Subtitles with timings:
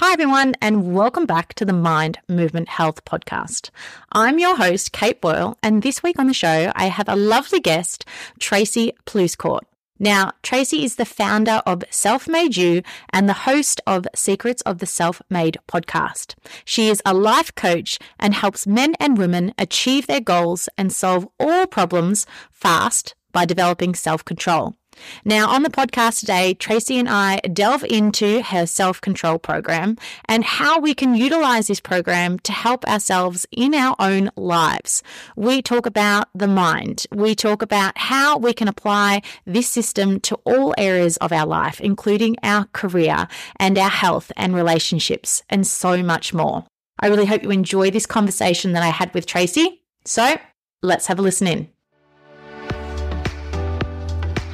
[0.00, 3.70] Hi, everyone, and welcome back to the Mind Movement Health Podcast.
[4.12, 7.58] I'm your host, Kate Boyle, and this week on the show, I have a lovely
[7.58, 8.04] guest,
[8.38, 9.62] Tracy Pleschourt.
[9.98, 12.80] Now, Tracy is the founder of Self Made U
[13.12, 16.36] and the host of Secrets of the Self Made podcast.
[16.64, 21.26] She is a life coach and helps men and women achieve their goals and solve
[21.40, 24.76] all problems fast by developing self control.
[25.24, 29.96] Now, on the podcast today, Tracy and I delve into her self control program
[30.28, 35.02] and how we can utilize this program to help ourselves in our own lives.
[35.36, 37.04] We talk about the mind.
[37.12, 41.80] We talk about how we can apply this system to all areas of our life,
[41.80, 46.64] including our career and our health and relationships, and so much more.
[47.00, 49.82] I really hope you enjoy this conversation that I had with Tracy.
[50.04, 50.36] So
[50.82, 51.68] let's have a listen in.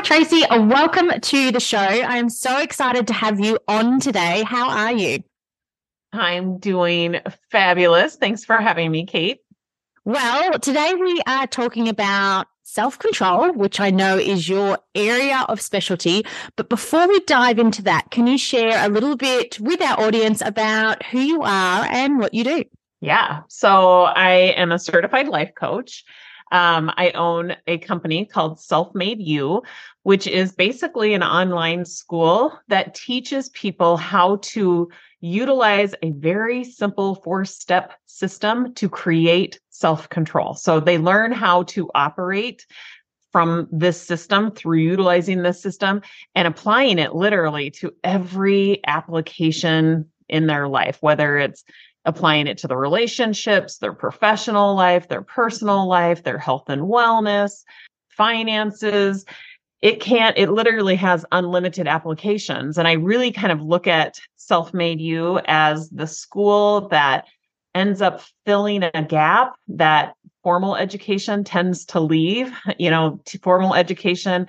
[0.00, 0.42] Hi, Tracy.
[0.50, 1.76] Welcome to the show.
[1.76, 4.42] I am so excited to have you on today.
[4.46, 5.22] How are you?
[6.14, 7.20] I'm doing
[7.50, 8.16] fabulous.
[8.16, 9.40] Thanks for having me, Kate.
[10.06, 15.60] Well, today we are talking about self control, which I know is your area of
[15.60, 16.24] specialty.
[16.56, 20.40] But before we dive into that, can you share a little bit with our audience
[20.40, 22.64] about who you are and what you do?
[23.02, 23.42] Yeah.
[23.48, 26.06] So I am a certified life coach.
[26.52, 29.62] Um, I own a company called Self Made U,
[30.02, 34.90] which is basically an online school that teaches people how to
[35.20, 40.54] utilize a very simple four step system to create self control.
[40.54, 42.66] So they learn how to operate
[43.32, 46.02] from this system through utilizing this system
[46.34, 51.64] and applying it literally to every application in their life, whether it's
[52.04, 57.64] applying it to the relationships, their professional life, their personal life, their health and wellness,
[58.08, 59.24] finances.
[59.82, 62.78] It can't, it literally has unlimited applications.
[62.78, 67.26] And I really kind of look at Self Made U as the school that
[67.74, 72.52] ends up filling a gap that formal education tends to leave.
[72.78, 74.48] You know, formal education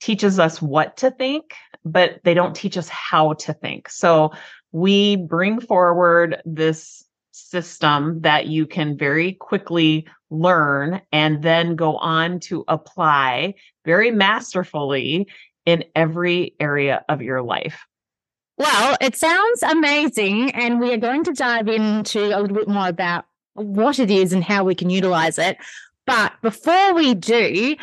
[0.00, 1.54] teaches us what to think,
[1.84, 3.88] but they don't teach us how to think.
[3.88, 4.32] So
[4.72, 12.40] we bring forward this system that you can very quickly learn and then go on
[12.40, 15.26] to apply very masterfully
[15.64, 17.86] in every area of your life.
[18.58, 20.50] Well, it sounds amazing.
[20.52, 23.24] And we are going to dive into a little bit more about
[23.54, 25.56] what it is and how we can utilize it.
[26.06, 27.76] But before we do,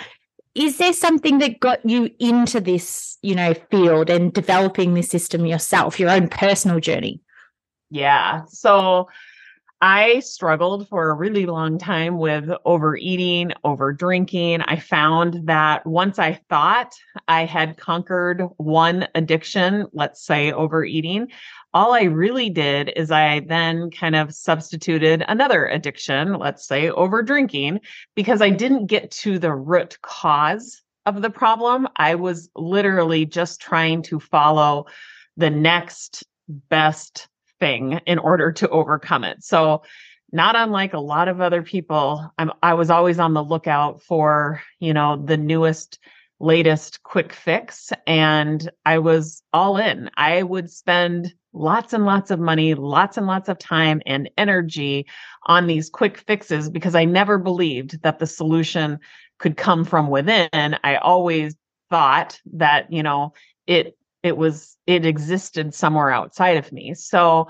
[0.55, 5.45] is there something that got you into this, you know, field and developing this system
[5.45, 7.21] yourself, your own personal journey?
[7.89, 8.43] Yeah.
[8.47, 9.09] So
[9.81, 14.61] I struggled for a really long time with overeating, over drinking.
[14.61, 16.93] I found that once I thought
[17.29, 21.29] I had conquered one addiction, let's say overeating,
[21.73, 27.21] all I really did is I then kind of substituted another addiction, let's say over
[27.21, 27.81] drinking,
[28.15, 31.87] because I didn't get to the root cause of the problem.
[31.95, 34.85] I was literally just trying to follow
[35.37, 37.27] the next best
[37.59, 39.43] thing in order to overcome it.
[39.43, 39.83] So,
[40.31, 44.61] not unlike a lot of other people, I'm I was always on the lookout for,
[44.79, 45.97] you know, the newest
[46.39, 50.09] latest quick fix and I was all in.
[50.15, 55.05] I would spend lots and lots of money, lots and lots of time and energy
[55.45, 58.99] on these quick fixes because I never believed that the solution
[59.39, 60.49] could come from within.
[60.53, 61.55] I always
[61.89, 63.33] thought that, you know,
[63.67, 66.93] it it was it existed somewhere outside of me.
[66.93, 67.47] So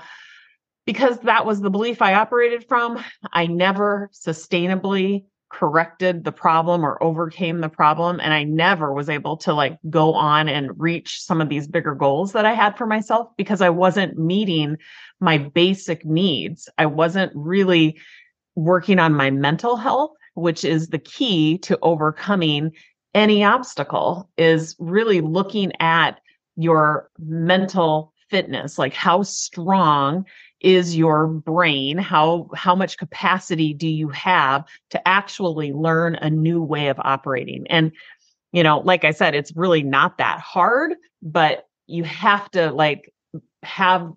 [0.86, 7.02] because that was the belief I operated from, I never sustainably corrected the problem or
[7.04, 11.42] overcame the problem and i never was able to like go on and reach some
[11.42, 14.78] of these bigger goals that i had for myself because i wasn't meeting
[15.20, 16.70] my basic needs.
[16.78, 18.00] I wasn't really
[18.56, 22.72] working on my mental health which is the key to overcoming
[23.14, 26.22] any obstacle is really looking at
[26.56, 30.26] your mental fitness like how strong
[30.62, 36.62] is your brain how how much capacity do you have to actually learn a new
[36.62, 37.92] way of operating and
[38.52, 43.14] you know like i said it's really not that hard but you have to like
[43.64, 44.12] have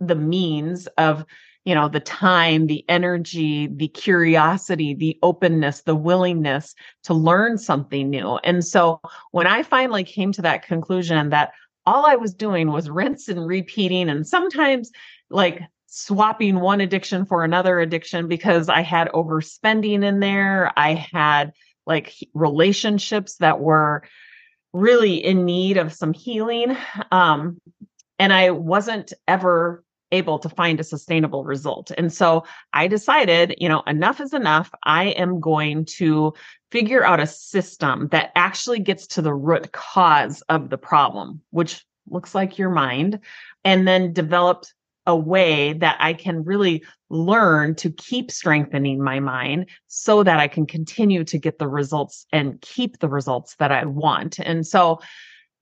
[0.00, 1.24] the means of
[1.68, 8.08] you know, the time, the energy, the curiosity, the openness, the willingness to learn something
[8.08, 8.36] new.
[8.42, 9.02] And so
[9.32, 11.52] when I finally came to that conclusion that
[11.84, 14.90] all I was doing was rinse and repeating, and sometimes
[15.28, 20.70] like swapping one addiction for another addiction because I had overspending in there.
[20.76, 21.52] I had
[21.86, 24.04] like relationships that were
[24.74, 26.76] really in need of some healing.
[27.10, 27.58] Um,
[28.18, 29.82] and I wasn't ever
[30.12, 31.90] able to find a sustainable result.
[31.96, 34.70] And so I decided, you know, enough is enough.
[34.84, 36.34] I am going to
[36.70, 41.84] figure out a system that actually gets to the root cause of the problem, which
[42.10, 43.20] looks like your mind,
[43.64, 44.64] and then develop
[45.08, 50.46] a way that I can really learn to keep strengthening my mind so that I
[50.48, 54.38] can continue to get the results and keep the results that I want.
[54.38, 55.00] And so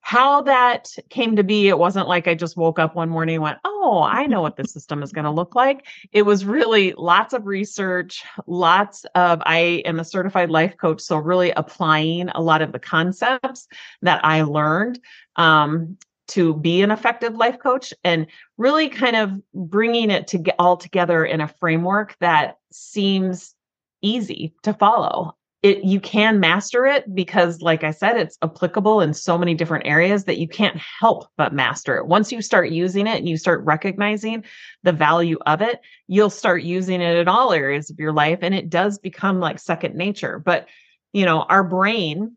[0.00, 3.43] how that came to be, it wasn't like I just woke up one morning and
[3.44, 5.87] went, Oh, I know what the system is going to look like.
[6.10, 11.00] It was really lots of research, lots of, I am a certified life coach.
[11.00, 13.69] So, really applying a lot of the concepts
[14.02, 15.00] that I learned
[15.37, 18.26] um, to be an effective life coach and
[18.58, 23.55] really kind of bringing it to get all together in a framework that seems
[24.02, 25.37] easy to follow.
[25.62, 29.87] It you can master it because like i said it's applicable in so many different
[29.87, 32.06] areas that you can't help but master it.
[32.06, 34.44] Once you start using it and you start recognizing
[34.82, 38.55] the value of it you'll start using it in all areas of your life and
[38.55, 40.38] it does become like second nature.
[40.38, 40.69] But
[41.12, 42.37] you know our brain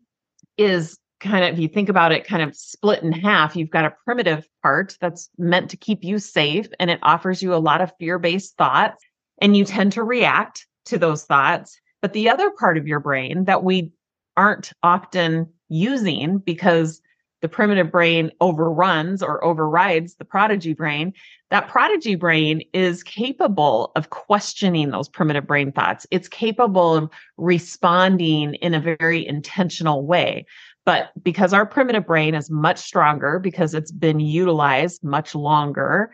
[0.57, 3.86] is kind of if you think about it kind of split in half you've got
[3.86, 7.81] a primitive part that's meant to keep you safe and it offers you a lot
[7.81, 9.04] of fear-based thoughts
[9.42, 13.45] and you tend to react to those thoughts but the other part of your brain
[13.45, 13.92] that we
[14.38, 17.01] aren't often using because
[17.42, 21.13] the primitive brain overruns or overrides the prodigy brain,
[21.51, 26.06] that prodigy brain is capable of questioning those primitive brain thoughts.
[26.12, 30.45] It's capable of responding in a very intentional way.
[30.85, 36.11] But because our primitive brain is much stronger, because it's been utilized much longer,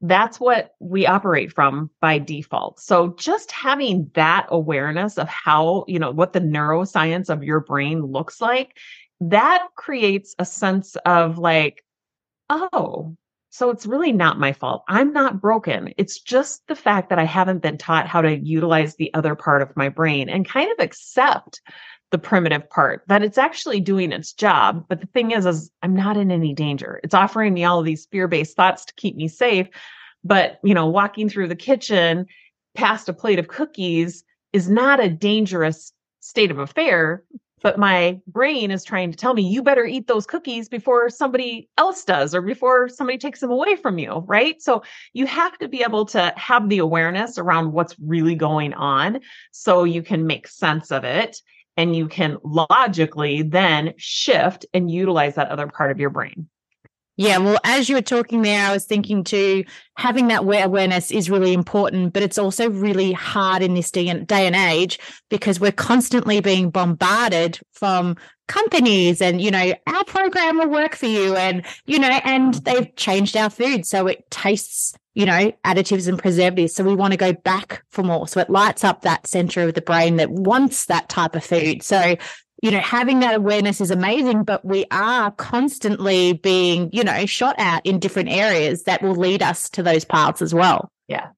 [0.00, 2.78] that's what we operate from by default.
[2.80, 8.02] So just having that awareness of how, you know, what the neuroscience of your brain
[8.02, 8.76] looks like,
[9.20, 11.82] that creates a sense of like,
[12.50, 13.16] oh,
[13.48, 14.82] so it's really not my fault.
[14.88, 15.94] I'm not broken.
[15.96, 19.62] It's just the fact that I haven't been taught how to utilize the other part
[19.62, 21.62] of my brain and kind of accept
[22.10, 24.84] the primitive part that it's actually doing its job.
[24.88, 27.00] But the thing is is i'm not in any danger.
[27.02, 29.68] It's offering me all of these fear-based thoughts to keep me safe.
[30.22, 32.26] But you know walking through the kitchen
[32.74, 37.24] past a plate of cookies is not a dangerous state of affair.
[37.62, 41.68] But my brain is trying to tell me you better eat those cookies before somebody
[41.78, 44.60] else does or before somebody takes them away from you right?
[44.60, 44.82] So
[45.14, 49.20] you have to be able to have the awareness around what's really going on
[49.50, 51.40] so you can make sense of it
[51.76, 56.48] and you can logically then shift and utilize that other part of your brain.
[57.16, 59.64] Yeah, well, as you were talking there, I was thinking too,
[59.96, 64.56] having that awareness is really important, but it's also really hard in this day and,
[64.56, 64.98] age
[65.30, 68.16] because we're constantly being bombarded from
[68.48, 71.36] companies and, you know, our program will work for you.
[71.36, 73.86] And, you know, and they've changed our food.
[73.86, 76.74] So it tastes you know, additives and preservatives.
[76.74, 78.26] So we want to go back for more.
[78.26, 81.82] So it lights up that center of the brain that wants that type of food.
[81.82, 82.16] So,
[82.62, 87.54] you know, having that awareness is amazing, but we are constantly being, you know, shot
[87.58, 90.90] at in different areas that will lead us to those paths as well.
[91.06, 91.28] Yeah.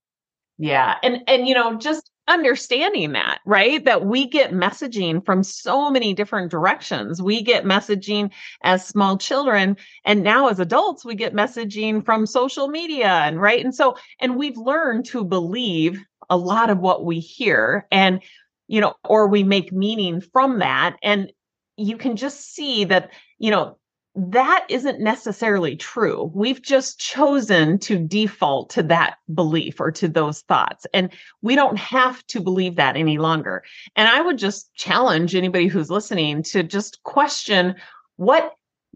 [0.57, 0.95] Yeah.
[1.03, 3.85] And, and, you know, just understanding that, right?
[3.85, 7.23] That we get messaging from so many different directions.
[7.23, 8.31] We get messaging
[8.63, 13.65] as small children and now as adults we get messaging from social media and right?
[13.65, 18.23] And so and we've learned to believe a lot of what we hear and
[18.69, 21.33] you know or we make meaning from that and
[21.77, 23.79] you can just see that you know
[24.17, 26.31] that isn't necessarily true.
[26.35, 30.87] We've just chosen to default to that belief or to those thoughts.
[30.95, 33.63] And we don't have to believe that any longer.
[33.95, 37.75] And I would just challenge anybody who's listening to just question
[38.17, 38.55] what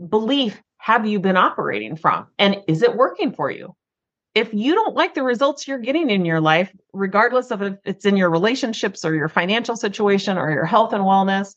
[0.09, 2.27] belief have you been operating from?
[2.39, 3.77] And is it working for you?
[4.35, 8.07] If you don't like the results you're getting in your life, regardless of if it's
[8.07, 11.55] in your relationships or your financial situation or your health and wellness,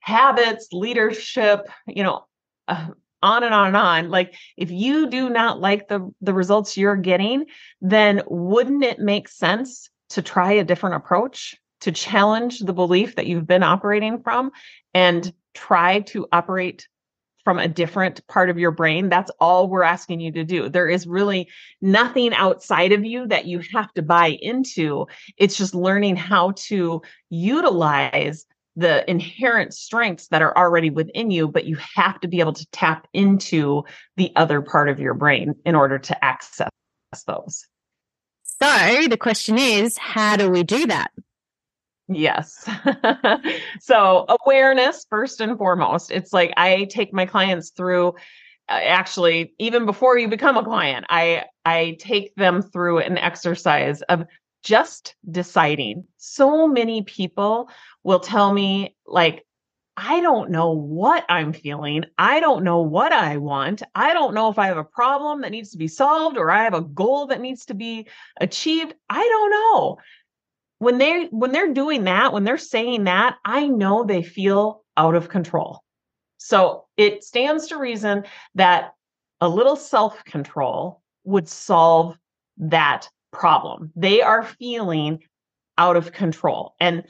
[0.00, 2.24] habits, leadership, you know,
[2.70, 2.86] uh,
[3.22, 6.96] on and on and on like if you do not like the the results you're
[6.96, 7.44] getting
[7.82, 13.26] then wouldn't it make sense to try a different approach to challenge the belief that
[13.26, 14.50] you've been operating from
[14.94, 16.88] and try to operate
[17.44, 19.08] from a different part of your brain.
[19.08, 20.68] That's all we're asking you to do.
[20.68, 21.48] There is really
[21.80, 25.06] nothing outside of you that you have to buy into.
[25.38, 27.00] It's just learning how to
[27.30, 28.44] utilize
[28.76, 32.66] the inherent strengths that are already within you, but you have to be able to
[32.70, 33.84] tap into
[34.16, 36.70] the other part of your brain in order to access
[37.26, 37.66] those.
[38.44, 41.10] So the question is, how do we do that?
[42.08, 42.68] Yes.
[43.80, 46.10] so awareness first and foremost.
[46.10, 48.08] It's like I take my clients through
[48.68, 51.06] uh, actually even before you become a client.
[51.08, 54.24] I I take them through an exercise of
[54.62, 56.04] just deciding.
[56.18, 57.70] So many people
[58.04, 59.44] will tell me like
[59.96, 62.04] I don't know what I'm feeling.
[62.16, 63.82] I don't know what I want.
[63.94, 66.64] I don't know if I have a problem that needs to be solved or I
[66.64, 68.06] have a goal that needs to be
[68.40, 68.94] achieved.
[69.10, 69.98] I don't know
[70.80, 75.14] when they when they're doing that when they're saying that i know they feel out
[75.14, 75.84] of control
[76.38, 78.24] so it stands to reason
[78.56, 78.94] that
[79.40, 82.16] a little self control would solve
[82.56, 85.20] that problem they are feeling
[85.78, 87.04] out of control and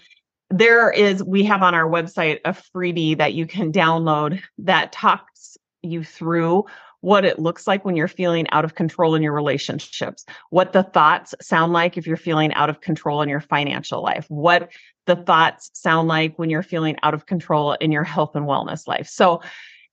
[0.51, 5.57] there is we have on our website a freebie that you can download that talks
[5.83, 6.65] you through
[7.01, 10.83] what it looks like when you're feeling out of control in your relationships, what the
[10.83, 14.71] thoughts sound like if you're feeling out of control in your financial life, what
[15.07, 18.87] the thoughts sound like when you're feeling out of control in your health and wellness
[18.87, 19.09] life.
[19.09, 19.41] So,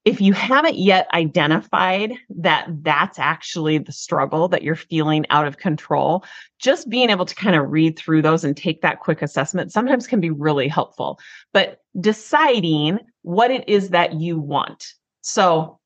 [0.07, 5.57] if you haven't yet identified that that's actually the struggle that you're feeling out of
[5.57, 6.23] control,
[6.59, 10.07] just being able to kind of read through those and take that quick assessment sometimes
[10.07, 11.19] can be really helpful.
[11.51, 14.93] But deciding what it is that you want.
[15.21, 15.77] So,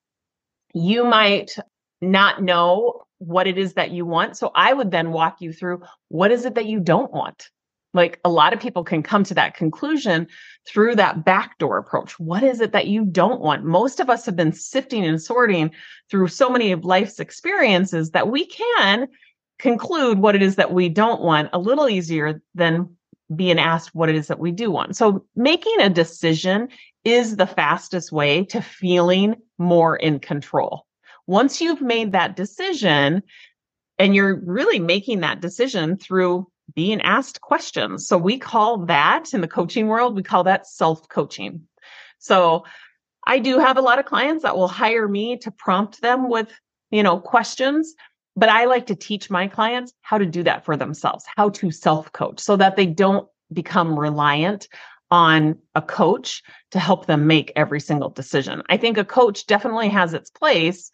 [0.75, 1.55] you might
[1.99, 4.37] not know what it is that you want.
[4.37, 7.49] So I would then walk you through what is it that you don't want?
[7.93, 10.27] Like a lot of people can come to that conclusion
[10.67, 12.19] through that backdoor approach.
[12.19, 13.65] What is it that you don't want?
[13.65, 15.71] Most of us have been sifting and sorting
[16.09, 19.07] through so many of life's experiences that we can
[19.59, 22.89] conclude what it is that we don't want a little easier than
[23.35, 24.95] being asked what it is that we do want.
[24.95, 26.69] So making a decision
[27.03, 30.85] is the fastest way to feeling more in control.
[31.27, 33.23] Once you've made that decision,
[34.01, 38.07] and you're really making that decision through being asked questions.
[38.07, 41.67] So we call that in the coaching world, we call that self coaching.
[42.19, 42.65] So
[43.25, 46.51] I do have a lot of clients that will hire me to prompt them with,
[46.89, 47.93] you know, questions,
[48.35, 51.71] but I like to teach my clients how to do that for themselves, how to
[51.71, 54.67] self coach so that they don't become reliant
[55.09, 58.63] on a coach to help them make every single decision.
[58.69, 60.89] I think a coach definitely has its place,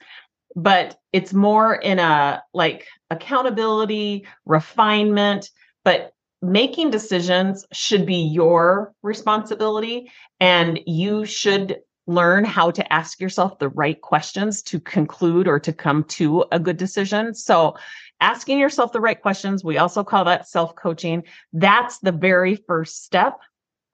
[0.55, 5.51] but it's more in a like accountability, refinement,
[5.87, 11.77] but making decisions should be your responsibility and you should
[12.07, 16.59] learn how to ask yourself the right questions to conclude or to come to a
[16.59, 17.33] good decision.
[17.33, 17.77] So
[18.19, 21.23] asking yourself the right questions, we also call that self coaching.
[21.53, 23.39] That's the very first step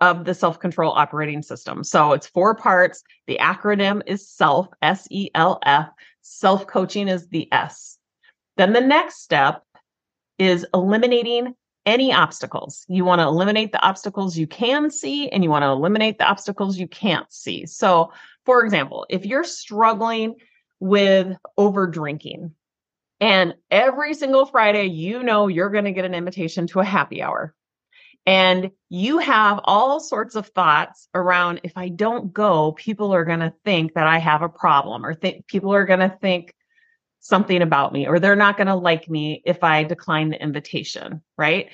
[0.02, 1.84] of the self control operating system.
[1.84, 3.04] So it's four parts.
[3.28, 5.90] The acronym is SELF, S E L F.
[6.24, 8.00] Self coaching is the S.
[8.58, 9.62] Then the next step
[10.40, 11.54] is eliminating
[11.86, 12.86] any obstacles.
[12.88, 16.28] You want to eliminate the obstacles you can see and you want to eliminate the
[16.28, 17.66] obstacles you can't see.
[17.66, 18.12] So,
[18.46, 20.36] for example, if you're struggling
[20.80, 22.54] with over drinking
[23.20, 27.22] and every single Friday you know you're going to get an invitation to a happy
[27.22, 27.54] hour,
[28.26, 33.42] and you have all sorts of thoughts around if I don't go, people are going
[33.42, 36.54] to think that I have a problem or think people are going to think
[37.24, 41.22] something about me or they're not going to like me if I decline the invitation,
[41.38, 41.70] right?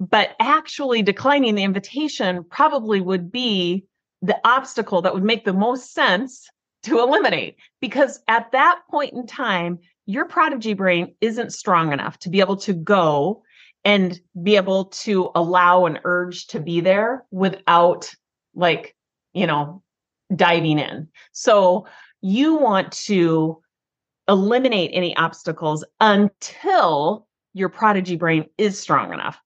[0.00, 3.84] But actually declining the invitation probably would be
[4.22, 6.48] the obstacle that would make the most sense
[6.82, 12.30] to eliminate because at that point in time, your prodigy brain isn't strong enough to
[12.30, 13.42] be able to go
[13.84, 18.10] and be able to allow an urge to be there without
[18.54, 18.96] like,
[19.34, 19.82] you know,
[20.34, 21.08] diving in.
[21.32, 21.86] So
[22.22, 23.60] you want to
[24.28, 29.38] eliminate any obstacles until your prodigy brain is strong enough.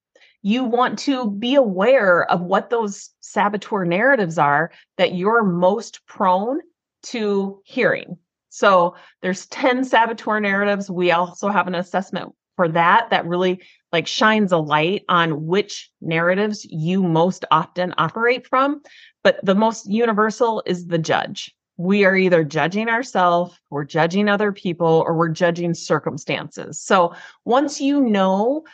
[0.42, 6.60] You want to be aware of what those saboteur narratives are that you're most prone
[7.04, 8.18] to hearing.
[8.50, 10.90] So there's 10 saboteur narratives.
[10.90, 15.90] We also have an assessment for that that really like shines a light on which
[16.00, 18.82] narratives you most often operate from.
[19.22, 21.54] But the most universal is the judge.
[21.78, 26.78] We are either judging ourselves, we're judging other people, or we're judging circumstances.
[26.80, 27.14] So
[27.46, 28.64] once you know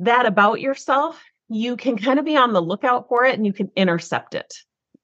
[0.00, 3.52] that about yourself, you can kind of be on the lookout for it and you
[3.52, 4.52] can intercept it.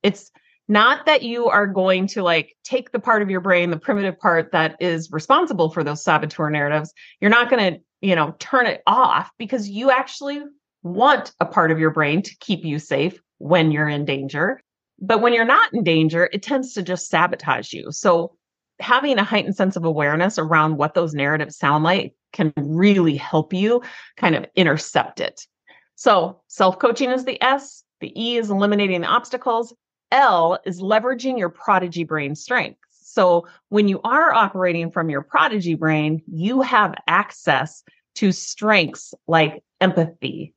[0.02, 0.30] It's
[0.68, 4.18] Not that you are going to like take the part of your brain, the primitive
[4.18, 6.92] part that is responsible for those saboteur narratives.
[7.20, 10.42] You're not going to, you know, turn it off because you actually
[10.82, 14.62] want a part of your brain to keep you safe when you're in danger.
[15.06, 17.90] But when you're not in danger, it tends to just sabotage you.
[17.92, 18.36] So
[18.80, 23.52] having a heightened sense of awareness around what those narratives sound like can really help
[23.52, 23.82] you
[24.16, 25.46] kind of intercept it.
[25.94, 29.72] So, self coaching is the S, the E is eliminating the obstacles,
[30.10, 32.80] L is leveraging your prodigy brain strengths.
[32.90, 37.84] So, when you are operating from your prodigy brain, you have access
[38.16, 40.54] to strengths like empathy,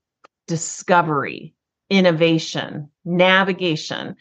[0.47, 1.53] discovery,
[1.89, 4.15] innovation, navigation,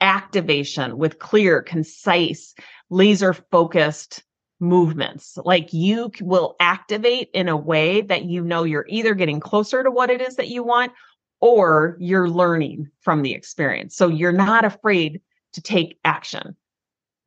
[0.00, 2.54] activation with clear, concise,
[2.90, 4.22] laser focused
[4.60, 5.38] movements.
[5.44, 9.90] Like you will activate in a way that you know you're either getting closer to
[9.90, 10.92] what it is that you want
[11.40, 13.96] or you're learning from the experience.
[13.96, 15.20] So you're not afraid
[15.54, 16.54] to take action.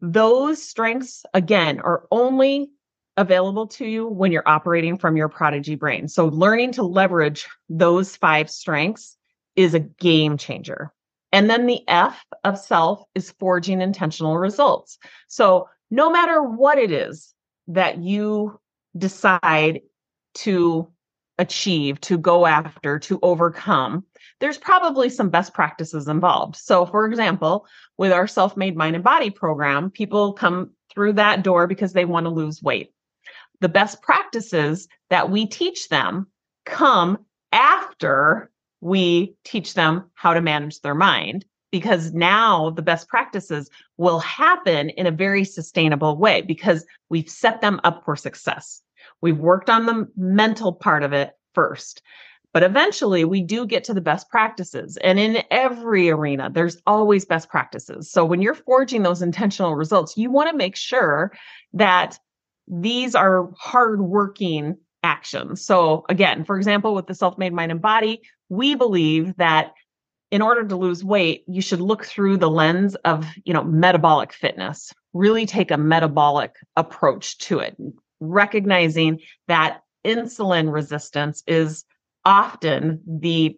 [0.02, 2.70] Those strengths, again, are only
[3.18, 6.08] available to you when you're operating from your prodigy brain.
[6.08, 9.18] So learning to leverage those five strengths
[9.56, 10.93] is a game changer.
[11.34, 15.00] And then the F of self is forging intentional results.
[15.28, 17.34] So no matter what it is
[17.68, 18.60] that you
[18.96, 19.82] decide
[20.36, 20.88] to
[21.40, 24.06] achieve, to go after, to overcome,
[24.40, 26.56] there's probably some best practices involved.
[26.56, 27.66] So, for example,
[27.98, 32.06] with our self made mind and body program, people come through that door because they
[32.06, 32.92] want to lose weight.
[33.60, 36.28] The best practices that we teach them
[36.66, 38.52] come after
[38.84, 44.90] we teach them how to manage their mind because now the best practices will happen
[44.92, 48.82] in a very sustainable way because we've set them up for success.
[49.22, 52.02] We've worked on the mental part of it first.
[52.54, 54.98] But eventually we do get to the best practices.
[54.98, 58.12] And in every arena, there's always best practices.
[58.12, 61.32] So when you're forging those intentional results, you want to make sure
[61.74, 62.20] that
[62.68, 65.66] these are hardworking actions.
[65.66, 68.22] So again, for example, with the self-made mind and body,
[68.54, 69.74] we believe that
[70.32, 74.34] in order to lose weight, you should look through the lens of, you know, metabolic
[74.34, 74.92] fitness.
[75.14, 77.76] Really take a metabolic approach to it,
[78.20, 81.86] recognizing that insulin resistance is
[82.26, 83.58] often the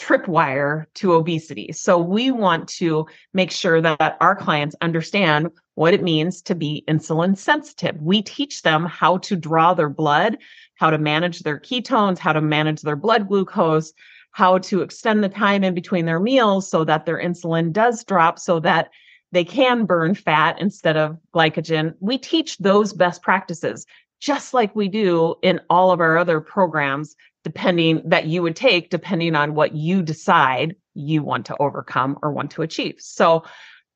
[0.00, 1.70] tripwire to obesity.
[1.72, 6.82] So we want to make sure that our clients understand what it means to be
[6.88, 8.00] insulin sensitive.
[8.00, 10.38] We teach them how to draw their blood,
[10.76, 13.92] how to manage their ketones, how to manage their blood glucose,
[14.32, 18.38] how to extend the time in between their meals so that their insulin does drop
[18.38, 18.90] so that
[19.32, 21.94] they can burn fat instead of glycogen.
[22.00, 23.86] We teach those best practices
[24.20, 28.90] just like we do in all of our other programs depending that you would take
[28.90, 32.96] depending on what you decide you want to overcome or want to achieve.
[32.98, 33.44] So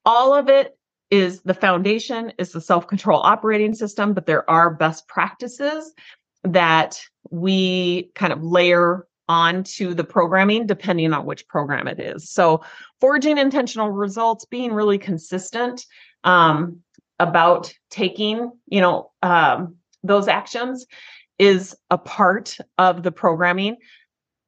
[0.07, 0.79] all of it
[1.11, 5.93] is the foundation is the self-control operating system, but there are best practices
[6.43, 12.31] that we kind of layer onto the programming depending on which program it is.
[12.31, 12.63] So
[13.01, 15.85] forging intentional results, being really consistent
[16.25, 16.81] um,
[17.19, 20.87] about taking, you know, um, those actions
[21.39, 23.77] is a part of the programming.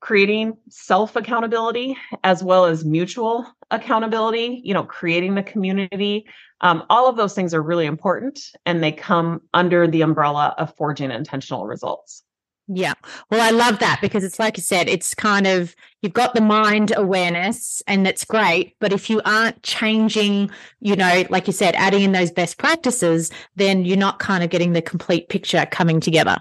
[0.01, 6.27] Creating self accountability as well as mutual accountability, you know, creating the community.
[6.61, 10.77] Um, all of those things are really important and they come under the umbrella of
[10.77, 12.23] forging intentional results.
[12.69, 12.95] Yeah.
[13.31, 16.41] Well, I love that because it's like you said, it's kind of you've got the
[16.41, 18.75] mind awareness and that's great.
[18.81, 20.51] But if you aren't changing,
[20.81, 24.51] you know, like you said, adding in those best practices, then you're not kind of
[24.51, 26.39] getting the complete picture coming together.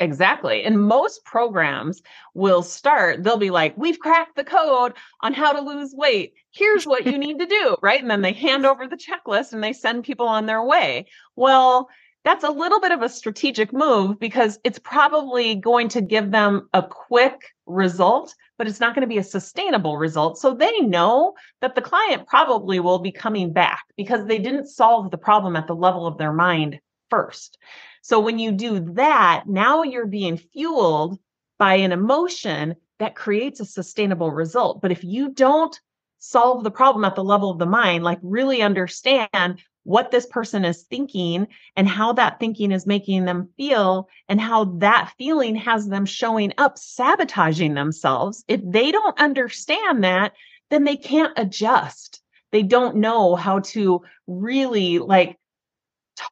[0.00, 0.64] Exactly.
[0.64, 2.02] And most programs
[2.34, 6.34] will start, they'll be like, we've cracked the code on how to lose weight.
[6.50, 7.76] Here's what you need to do.
[7.80, 8.00] Right.
[8.00, 11.06] And then they hand over the checklist and they send people on their way.
[11.36, 11.88] Well,
[12.24, 16.68] that's a little bit of a strategic move because it's probably going to give them
[16.72, 20.38] a quick result, but it's not going to be a sustainable result.
[20.38, 25.10] So they know that the client probably will be coming back because they didn't solve
[25.10, 27.58] the problem at the level of their mind first.
[28.00, 31.18] So when you do that, now you're being fueled
[31.58, 34.80] by an emotion that creates a sustainable result.
[34.80, 35.78] But if you don't
[36.18, 40.64] solve the problem at the level of the mind, like really understand what this person
[40.64, 45.88] is thinking and how that thinking is making them feel and how that feeling has
[45.88, 48.44] them showing up sabotaging themselves.
[48.48, 50.32] If they don't understand that,
[50.70, 52.22] then they can't adjust.
[52.50, 55.38] They don't know how to really like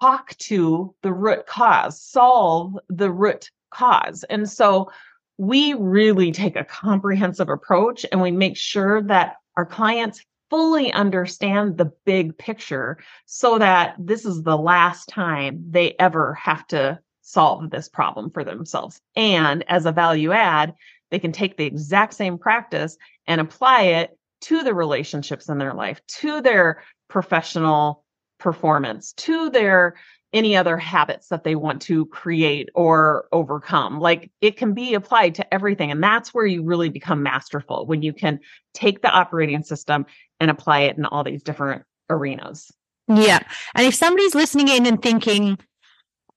[0.01, 4.25] talk to the root cause, solve the root cause.
[4.25, 4.91] And so
[5.39, 11.79] we really take a comprehensive approach and we make sure that our clients fully understand
[11.79, 17.71] the big picture so that this is the last time they ever have to solve
[17.71, 19.01] this problem for themselves.
[19.17, 20.75] And as a value add,
[21.11, 25.73] they can take the exact same practice and apply it to the relationships in their
[25.73, 28.05] life, to their professional
[28.39, 29.95] performance, to their
[30.33, 34.01] any other habits that they want to create or overcome.
[34.01, 35.91] Like it can be applied to everything.
[35.91, 38.41] And that's where you really become masterful when you can
[38.73, 40.07] take the operating system
[40.41, 42.73] and apply it in all these different arenas.
[43.09, 43.41] Yeah.
[43.75, 45.59] And if somebody's listening in and thinking,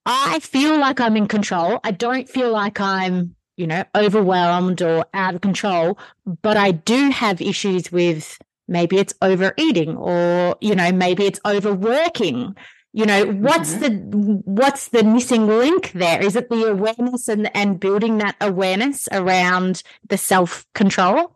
[0.05, 5.05] I feel like I'm in control, I don't feel like I'm, you know, overwhelmed or
[5.13, 5.97] out of control,
[6.41, 12.55] but I do have issues with maybe it's overeating or, you know, maybe it's overworking
[12.95, 14.09] you know what's mm-hmm.
[14.09, 16.21] the what's the missing link there?
[16.23, 21.35] Is it the awareness and and building that awareness around the self control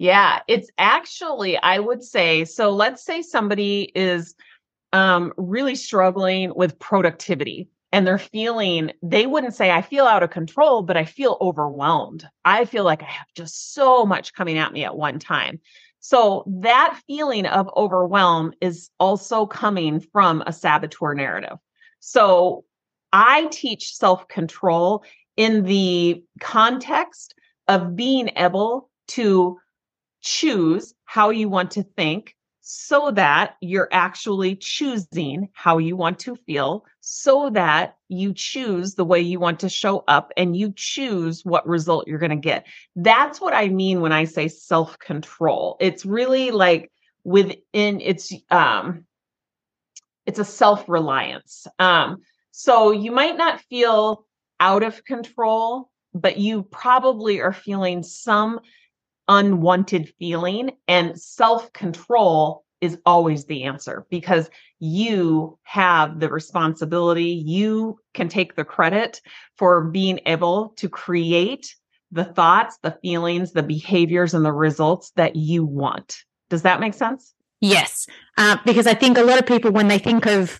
[0.00, 4.34] yeah it's actually i would say so let's say somebody is
[4.92, 10.30] um, really struggling with productivity and they're feeling they wouldn't say i feel out of
[10.30, 12.26] control but i feel overwhelmed.
[12.44, 15.60] I feel like i have just so much coming at me at one time
[16.00, 21.58] so that feeling of overwhelm is also coming from a saboteur narrative.
[22.00, 22.64] So
[23.12, 25.04] I teach self control
[25.36, 27.34] in the context
[27.68, 29.58] of being able to
[30.22, 36.36] choose how you want to think so that you're actually choosing how you want to
[36.46, 41.44] feel, so that you choose the way you want to show up and you choose
[41.44, 42.66] what result you're going to get.
[42.94, 45.76] That's what I mean when I say self control.
[45.80, 46.90] It's really like
[47.24, 47.60] within
[48.00, 49.04] it's um
[50.26, 51.66] it's a self reliance.
[51.78, 52.18] Um
[52.50, 54.26] so you might not feel
[54.58, 58.60] out of control, but you probably are feeling some
[59.26, 67.42] unwanted feeling and self control is always the answer because you have the responsibility.
[67.46, 69.20] You can take the credit
[69.56, 71.74] for being able to create
[72.10, 76.16] the thoughts, the feelings, the behaviors, and the results that you want.
[76.48, 77.34] Does that make sense?
[77.60, 78.06] Yes.
[78.36, 80.58] Uh, because I think a lot of people, when they think of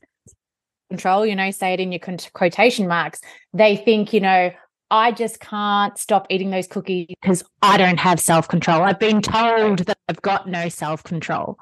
[0.90, 2.00] control, you know, say it in your
[2.34, 3.20] quotation marks,
[3.52, 4.52] they think, you know,
[4.90, 8.82] I just can't stop eating those cookies because I don't have self control.
[8.82, 11.58] I've been told that I've got no self control.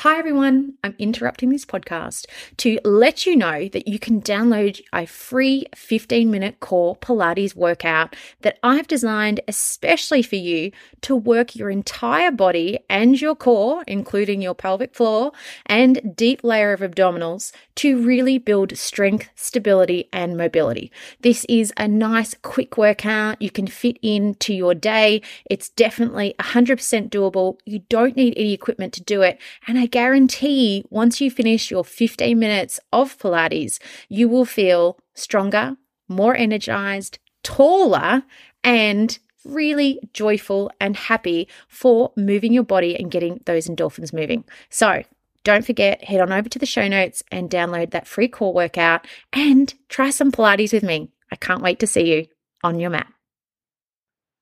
[0.00, 0.74] Hi, everyone.
[0.84, 2.26] I'm interrupting this podcast
[2.58, 8.14] to let you know that you can download a free 15 minute core Pilates workout
[8.42, 14.42] that I've designed especially for you to work your entire body and your core, including
[14.42, 15.32] your pelvic floor
[15.64, 20.92] and deep layer of abdominals, to really build strength, stability, and mobility.
[21.22, 25.22] This is a nice, quick workout you can fit into your day.
[25.48, 27.58] It's definitely 100% doable.
[27.64, 29.38] You don't need any equipment to do it.
[29.66, 34.98] And I I guarantee once you finish your 15 minutes of Pilates, you will feel
[35.14, 35.76] stronger,
[36.08, 38.24] more energized, taller,
[38.64, 44.42] and really joyful and happy for moving your body and getting those endorphins moving.
[44.70, 45.04] So,
[45.44, 49.06] don't forget, head on over to the show notes and download that free core workout
[49.32, 51.12] and try some Pilates with me.
[51.30, 52.26] I can't wait to see you
[52.64, 53.06] on your mat.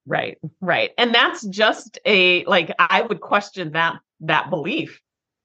[0.07, 0.93] Right, right.
[0.97, 5.03] And that's just a like I would question that that belief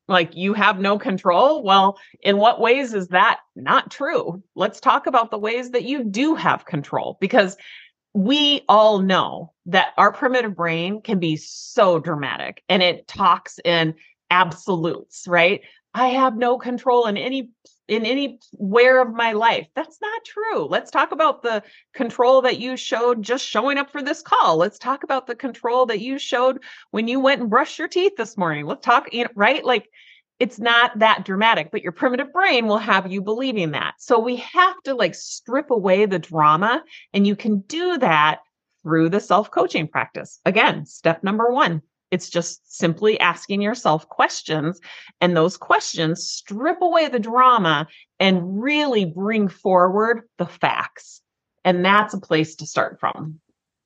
[0.10, 1.64] like you have no control.
[1.64, 4.44] Well, in what ways is that not true?
[4.56, 7.56] Let's talk about the ways that you do have control because
[8.14, 13.94] we all know that our primitive brain can be so dramatic and it talks in
[14.32, 15.62] absolutes, right?
[15.94, 17.52] I have no control in any
[17.90, 19.68] in any where of my life.
[19.76, 20.66] That's not true.
[20.66, 24.58] Let's talk about the control that you showed just showing up for this call.
[24.58, 28.14] Let's talk about the control that you showed when you went and brushed your teeth
[28.18, 28.66] this morning.
[28.66, 29.66] Let's talk, you know, right?
[29.66, 29.90] Like
[30.40, 33.96] it's not that dramatic, but your primitive brain will have you believing that.
[33.98, 38.40] So we have to like strip away the drama and you can do that
[38.84, 40.40] through the self-coaching practice.
[40.46, 44.80] Again, step number 1, it's just simply asking yourself questions.
[45.22, 47.88] And those questions strip away the drama
[48.20, 51.22] and really bring forward the facts.
[51.64, 53.40] And that's a place to start from.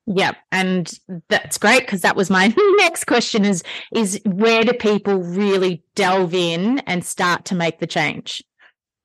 [0.05, 5.23] Yep, and that's great because that was my next question is is where do people
[5.23, 8.43] really delve in and start to make the change?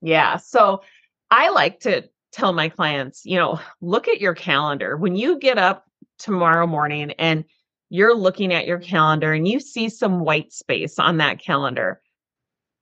[0.01, 0.39] Yeah.
[0.39, 0.83] So
[1.31, 4.97] I like to tell my clients, you know, look at your calendar.
[4.97, 5.85] When you get up
[6.19, 7.45] tomorrow morning and
[7.91, 12.01] you're looking at your calendar and you see some white space on that calendar,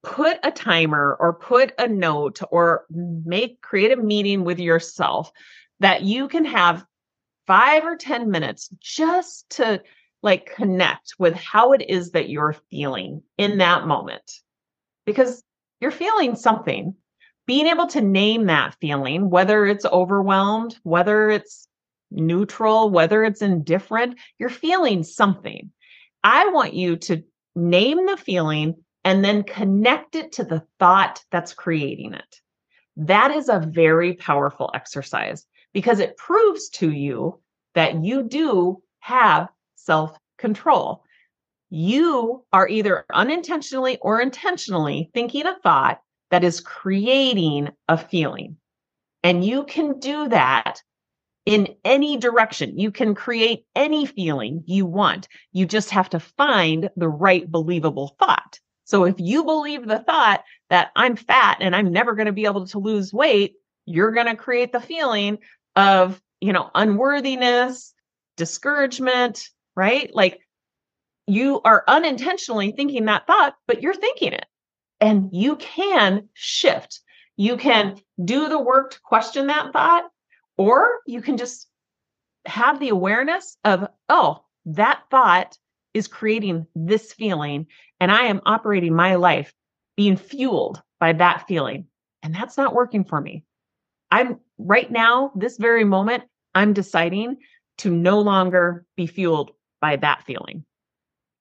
[0.03, 5.33] put a timer or put a note or make create a meeting with yourself
[5.81, 6.85] that you can have
[7.47, 9.83] five or 10 minutes just to
[10.23, 14.41] like connect with how it is that you're feeling in that moment.
[15.05, 15.43] Because
[15.81, 16.95] you're feeling something.
[17.47, 21.69] Being able to name that feeling, whether it's overwhelmed, whether it's
[22.17, 25.71] neutral, whether it's indifferent, you're feeling something.
[26.25, 27.23] I want you to
[27.55, 28.75] name the feeling
[29.05, 32.41] and then connect it to the thought that's creating it.
[32.97, 37.41] That is a very powerful exercise because it proves to you
[37.75, 41.05] that you do have self control.
[41.71, 46.01] You are either unintentionally or intentionally thinking a thought
[46.31, 48.57] that is creating a feeling.
[49.23, 50.83] And you can do that
[51.47, 52.79] in any direction.
[52.79, 55.29] You can create any feeling you want.
[55.53, 58.61] You just have to find the right believable thought.
[58.85, 62.45] So if you believe the thought that I'm fat and I'm never going to be
[62.45, 63.55] able to lose weight,
[63.85, 65.39] you're going to create the feeling
[65.77, 67.95] of, you know, unworthiness,
[68.37, 70.11] discouragement, right?
[70.15, 70.41] Like
[71.27, 74.47] you are unintentionally thinking that thought, but you're thinking it.
[75.01, 77.01] And you can shift.
[77.37, 80.05] You can do the work to question that thought,
[80.57, 81.69] or you can just
[82.47, 85.59] have the awareness of, oh, that thought
[85.95, 87.67] is creating this feeling,
[88.01, 89.53] and I am operating my life
[89.97, 91.87] being fueled by that feeling.
[92.23, 93.45] And that's not working for me.
[94.11, 97.39] I'm right now, this very moment, I'm deciding
[97.79, 100.65] to no longer be fueled by that feeling.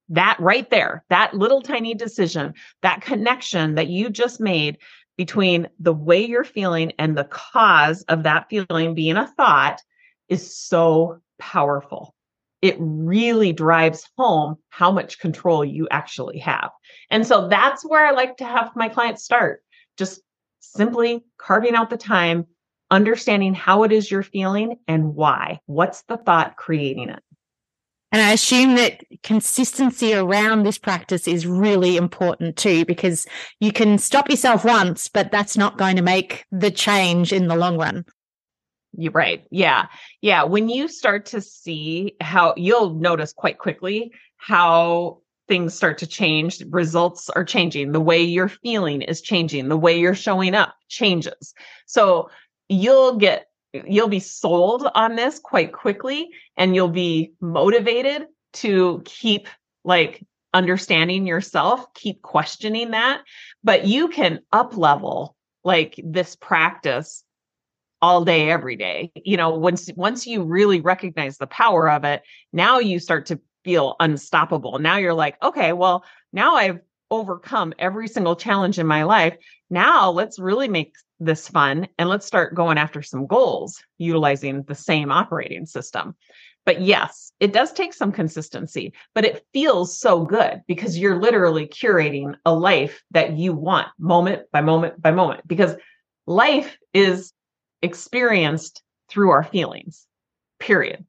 [0.08, 4.78] That right there, that little tiny decision, that connection that you just made
[5.16, 9.80] between the way you're feeling and the cause of that feeling being a thought
[10.28, 12.14] is so powerful.
[12.62, 16.70] It really drives home how much control you actually have.
[17.10, 19.62] And so that's where I like to have my clients start.
[19.96, 20.20] Just
[20.60, 22.46] simply carving out the time,
[22.90, 25.60] understanding how it is you're feeling and why.
[25.66, 27.22] What's the thought creating it?
[28.12, 33.26] And I assume that consistency around this practice is really important too, because
[33.60, 37.56] you can stop yourself once, but that's not going to make the change in the
[37.56, 38.04] long run.
[38.96, 39.44] You're right.
[39.50, 39.86] Yeah.
[40.22, 40.44] Yeah.
[40.44, 46.62] When you start to see how you'll notice quite quickly how things start to change,
[46.70, 51.54] results are changing, the way you're feeling is changing, the way you're showing up changes.
[51.86, 52.30] So
[52.68, 53.45] you'll get
[53.86, 59.48] you'll be sold on this quite quickly and you'll be motivated to keep
[59.84, 63.22] like understanding yourself, keep questioning that,
[63.62, 67.22] but you can up level like this practice
[68.00, 69.12] all day every day.
[69.14, 73.40] You know, once once you really recognize the power of it, now you start to
[73.64, 74.78] feel unstoppable.
[74.78, 79.36] Now you're like, okay, well, now I've overcome every single challenge in my life.
[79.70, 84.74] Now let's really make this fun and let's start going after some goals utilizing the
[84.74, 86.14] same operating system.
[86.64, 91.68] But yes, it does take some consistency, but it feels so good because you're literally
[91.68, 95.76] curating a life that you want moment by moment by moment because
[96.26, 97.32] life is
[97.82, 100.06] experienced through our feelings,
[100.58, 101.04] period.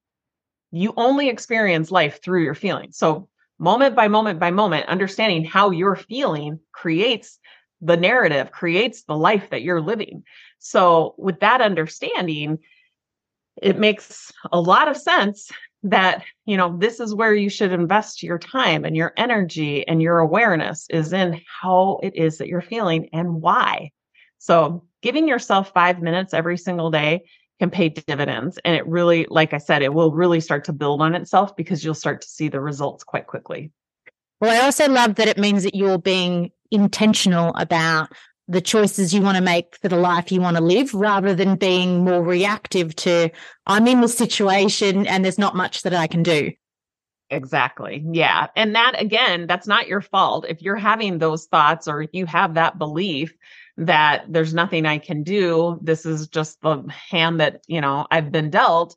[0.71, 2.97] You only experience life through your feelings.
[2.97, 7.39] So, moment by moment by moment, understanding how you're feeling creates
[7.81, 10.23] the narrative creates the life that you're living.
[10.59, 12.59] So, with that understanding,
[13.61, 15.51] it makes a lot of sense
[15.83, 20.01] that, you know, this is where you should invest your time and your energy and
[20.01, 23.91] your awareness is in how it is that you're feeling and why.
[24.39, 27.25] So, giving yourself five minutes every single day
[27.59, 28.59] can pay dividends.
[28.63, 31.83] And it really, like I said, it will really start to build on itself because
[31.83, 33.71] you'll start to see the results quite quickly.
[34.39, 38.09] Well, I also love that it means that you're being intentional about
[38.47, 41.55] the choices you want to make for the life you want to live rather than
[41.55, 43.29] being more reactive to
[43.65, 46.51] I'm in the situation and there's not much that I can do.
[47.29, 48.05] Exactly.
[48.09, 48.47] Yeah.
[48.55, 50.45] And that again, that's not your fault.
[50.47, 53.33] If you're having those thoughts or you have that belief
[53.77, 58.31] that there's nothing I can do, this is just the hand that, you know, I've
[58.31, 58.95] been dealt,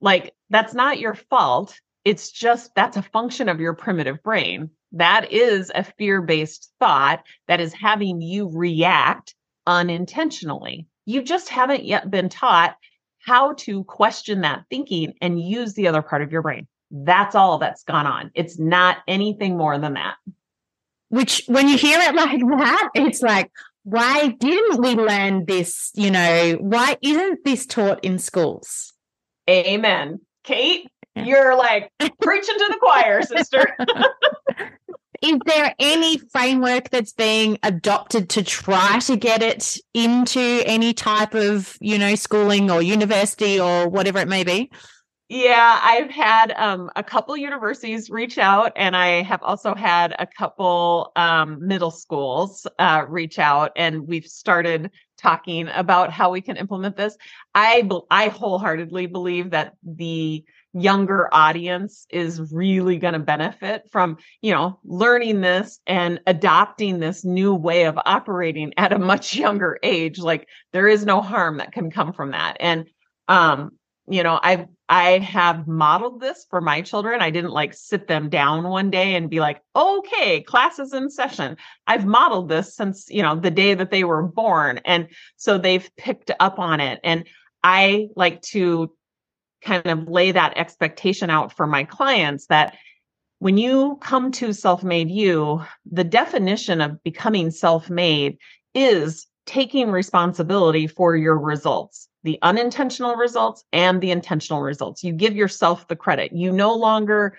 [0.00, 1.80] like that's not your fault.
[2.04, 4.70] It's just that's a function of your primitive brain.
[4.92, 9.34] That is a fear based thought that is having you react
[9.66, 10.86] unintentionally.
[11.06, 12.76] You just haven't yet been taught
[13.20, 16.66] how to question that thinking and use the other part of your brain.
[16.90, 18.30] That's all that's gone on.
[18.34, 20.16] It's not anything more than that.
[21.10, 23.50] Which, when you hear it like that, it's like,
[23.88, 25.90] why didn't we learn this?
[25.94, 28.92] You know, why isn't this taught in schools?
[29.48, 30.20] Amen.
[30.44, 33.74] Kate, you're like preaching to the choir, sister.
[35.22, 41.34] Is there any framework that's being adopted to try to get it into any type
[41.34, 44.70] of, you know, schooling or university or whatever it may be?
[45.30, 50.26] Yeah, I've had um, a couple universities reach out, and I have also had a
[50.26, 56.56] couple um, middle schools uh, reach out, and we've started talking about how we can
[56.56, 57.14] implement this.
[57.54, 64.52] I I wholeheartedly believe that the younger audience is really going to benefit from you
[64.52, 70.18] know learning this and adopting this new way of operating at a much younger age
[70.18, 72.84] like there is no harm that can come from that and
[73.28, 73.70] um
[74.08, 77.20] you know i've i have modeled this for my children.
[77.20, 81.10] I didn't like sit them down one day and be like okay class is in
[81.10, 81.56] session.
[81.86, 85.88] I've modeled this since you know the day that they were born and so they've
[85.96, 87.00] picked up on it.
[87.04, 87.26] And
[87.62, 88.92] i like to
[89.62, 92.76] kind of lay that expectation out for my clients that
[93.40, 98.38] when you come to Self Made U, the definition of becoming self made
[98.74, 105.04] is taking responsibility for your results, the unintentional results and the intentional results.
[105.04, 106.32] You give yourself the credit.
[106.32, 107.38] You no longer,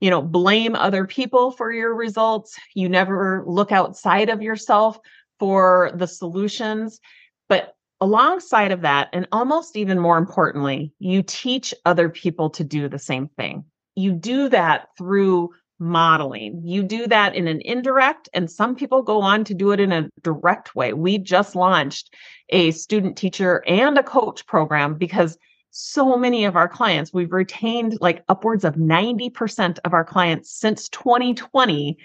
[0.00, 2.58] you know, blame other people for your results.
[2.74, 4.98] You never look outside of yourself
[5.38, 7.00] for the solutions.
[7.48, 12.88] But alongside of that, and almost even more importantly, you teach other people to do
[12.88, 13.64] the same thing.
[13.94, 16.62] You do that through modeling.
[16.64, 19.92] You do that in an indirect, and some people go on to do it in
[19.92, 20.92] a direct way.
[20.92, 22.14] We just launched
[22.50, 25.36] a student teacher and a coach program because
[25.70, 30.88] so many of our clients, we've retained like upwards of 90% of our clients since
[30.90, 31.98] 2020.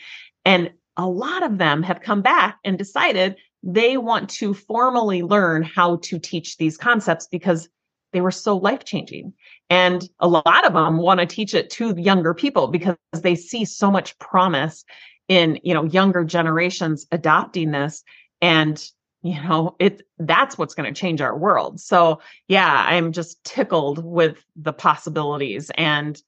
[0.44, 5.62] And a lot of them have come back and decided they want to formally learn
[5.62, 7.70] how to teach these concepts because
[8.12, 9.34] they were so life changing.
[9.70, 13.66] And a lot of them want to teach it to younger people because they see
[13.66, 14.84] so much promise
[15.28, 18.04] in, you know, younger generations adopting this.
[18.42, 18.84] And,
[19.22, 21.80] you know, it that's what's going to change our world.
[21.80, 26.20] So yeah, I'm just tickled with the possibilities and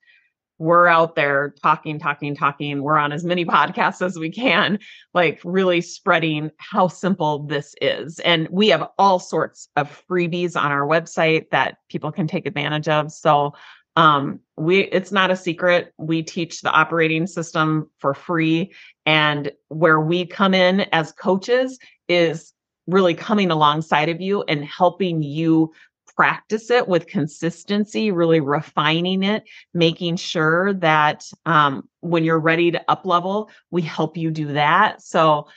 [0.62, 2.84] we're out there talking, talking, talking.
[2.84, 4.78] We're on as many podcasts as we can,
[5.16, 8.20] like really spreading how simple this is.
[8.20, 12.88] And we have all sorts of freebies on our website that people can take advantage
[12.88, 13.12] of.
[13.12, 13.56] So
[13.98, 18.72] um we it's not a secret we teach the operating system for free
[19.06, 22.54] and where we come in as coaches is
[22.88, 25.74] really coming alongside of you and helping you
[26.16, 29.44] practice it with consistency, really refining it,
[29.74, 35.02] making sure that um, when you're ready to up level, we help you do that.
[35.02, 35.48] So,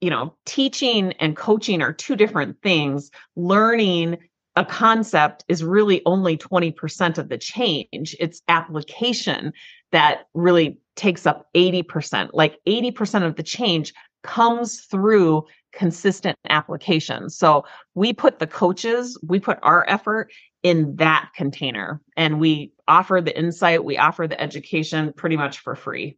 [0.00, 3.10] you know, teaching and coaching are two different things.
[3.36, 4.18] Learning
[4.56, 8.16] a concept is really only 20% of the change.
[8.18, 9.52] It's application
[9.92, 12.30] that really takes up 80%.
[12.32, 17.30] Like 80% of the change comes through consistent application.
[17.30, 23.20] So we put the coaches, we put our effort in that container and we offer
[23.20, 26.16] the insight, we offer the education pretty much for free.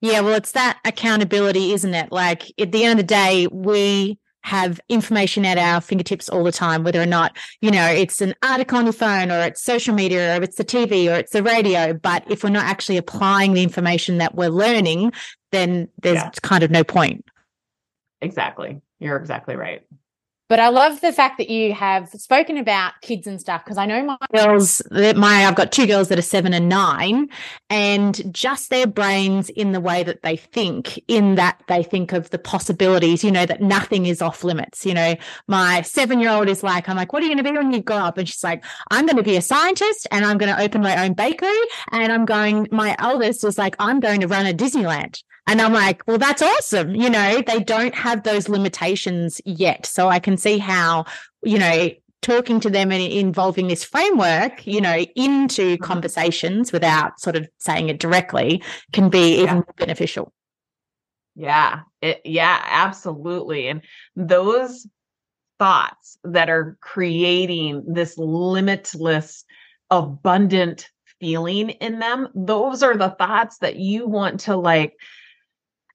[0.00, 2.10] Yeah, well, it's that accountability, isn't it?
[2.10, 6.52] Like at the end of the day, we have information at our fingertips all the
[6.52, 9.94] time, whether or not, you know, it's an article on your phone or it's social
[9.94, 11.94] media or it's the TV or it's the radio.
[11.94, 15.12] But if we're not actually applying the information that we're learning,
[15.52, 16.30] then there's yeah.
[16.42, 17.24] kind of no point.
[18.22, 18.80] Exactly.
[19.00, 19.82] You're exactly right.
[20.48, 23.86] But I love the fact that you have spoken about kids and stuff because I
[23.86, 27.30] know my girls, that my I've got two girls that are seven and nine,
[27.70, 32.28] and just their brains in the way that they think, in that they think of
[32.28, 34.84] the possibilities, you know, that nothing is off limits.
[34.84, 35.14] You know,
[35.48, 37.72] my seven year old is like, I'm like, what are you going to be when
[37.72, 38.18] you grow up?
[38.18, 41.02] And she's like, I'm going to be a scientist and I'm going to open my
[41.02, 41.48] own bakery.
[41.92, 45.22] And I'm going, my eldest is like, I'm going to run a Disneyland.
[45.46, 46.94] And I'm like, well, that's awesome.
[46.94, 49.86] You know, they don't have those limitations yet.
[49.86, 51.04] So I can see how,
[51.42, 51.90] you know,
[52.22, 55.82] talking to them and involving this framework, you know, into mm-hmm.
[55.82, 59.54] conversations without sort of saying it directly can be even yeah.
[59.54, 60.32] more beneficial.
[61.34, 61.80] Yeah.
[62.00, 63.68] It, yeah, absolutely.
[63.68, 63.82] And
[64.14, 64.86] those
[65.58, 69.44] thoughts that are creating this limitless,
[69.90, 70.88] abundant
[71.20, 74.94] feeling in them, those are the thoughts that you want to like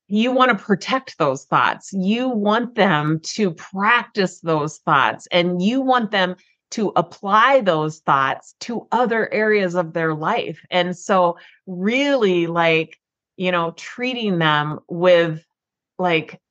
[0.07, 1.91] you want to protect those thoughts.
[1.93, 6.35] You want them to practice those thoughts and you want them
[6.71, 10.59] to apply those thoughts to other areas of their life.
[10.69, 12.97] And so, really, like,
[13.37, 15.43] you know, treating them with
[15.97, 16.41] like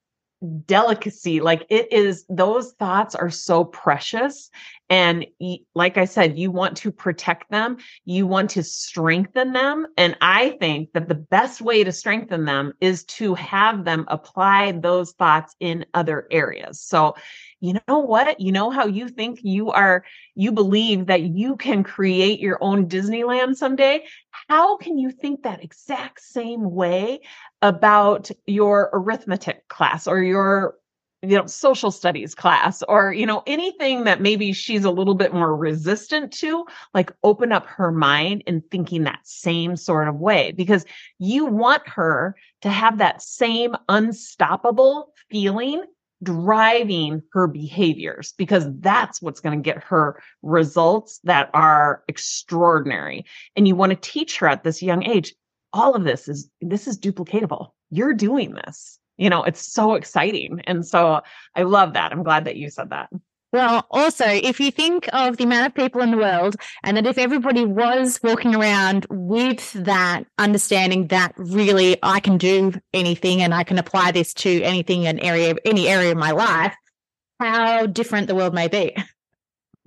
[0.66, 4.50] delicacy, like it is, those thoughts are so precious
[4.89, 5.26] And
[5.74, 9.87] like I said, you want to protect them, you want to strengthen them.
[9.97, 14.72] And I think that the best way to strengthen them is to have them apply
[14.72, 16.80] those thoughts in other areas.
[16.80, 17.16] So,
[17.61, 18.39] you know what?
[18.39, 22.87] You know how you think you are, you believe that you can create your own
[22.87, 24.05] Disneyland someday?
[24.49, 27.20] How can you think that exact same way
[27.62, 30.76] about your arithmetic class or your
[31.29, 35.35] you know social studies class or you know anything that maybe she's a little bit
[35.35, 36.64] more resistant to
[36.95, 40.85] like open up her mind in thinking that same sort of way because
[41.18, 45.83] you want her to have that same unstoppable feeling
[46.22, 53.24] driving her behaviors because that's what's going to get her results that are extraordinary.
[53.55, 55.35] And you want to teach her at this young age
[55.72, 57.72] all of this is this is duplicatable.
[57.91, 60.60] You're doing this you know, it's so exciting.
[60.64, 61.22] And so
[61.54, 62.12] I love that.
[62.12, 63.08] I'm glad that you said that.
[63.52, 67.06] Well, also, if you think of the amount of people in the world, and that
[67.06, 73.54] if everybody was walking around with that understanding that really I can do anything and
[73.54, 76.74] I can apply this to anything, an area, any area of my life,
[77.40, 78.94] how different the world may be.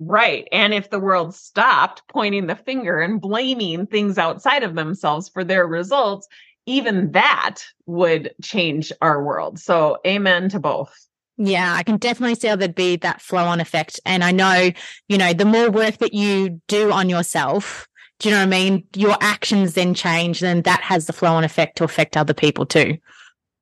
[0.00, 0.48] Right.
[0.50, 5.44] And if the world stopped pointing the finger and blaming things outside of themselves for
[5.44, 6.26] their results,
[6.70, 9.58] even that would change our world.
[9.58, 10.94] So, amen to both.
[11.36, 13.98] Yeah, I can definitely see how there'd be that flow on effect.
[14.04, 14.70] And I know,
[15.08, 18.50] you know, the more work that you do on yourself, do you know what I
[18.50, 18.84] mean?
[18.94, 22.66] Your actions then change, then that has the flow on effect to affect other people
[22.66, 22.98] too.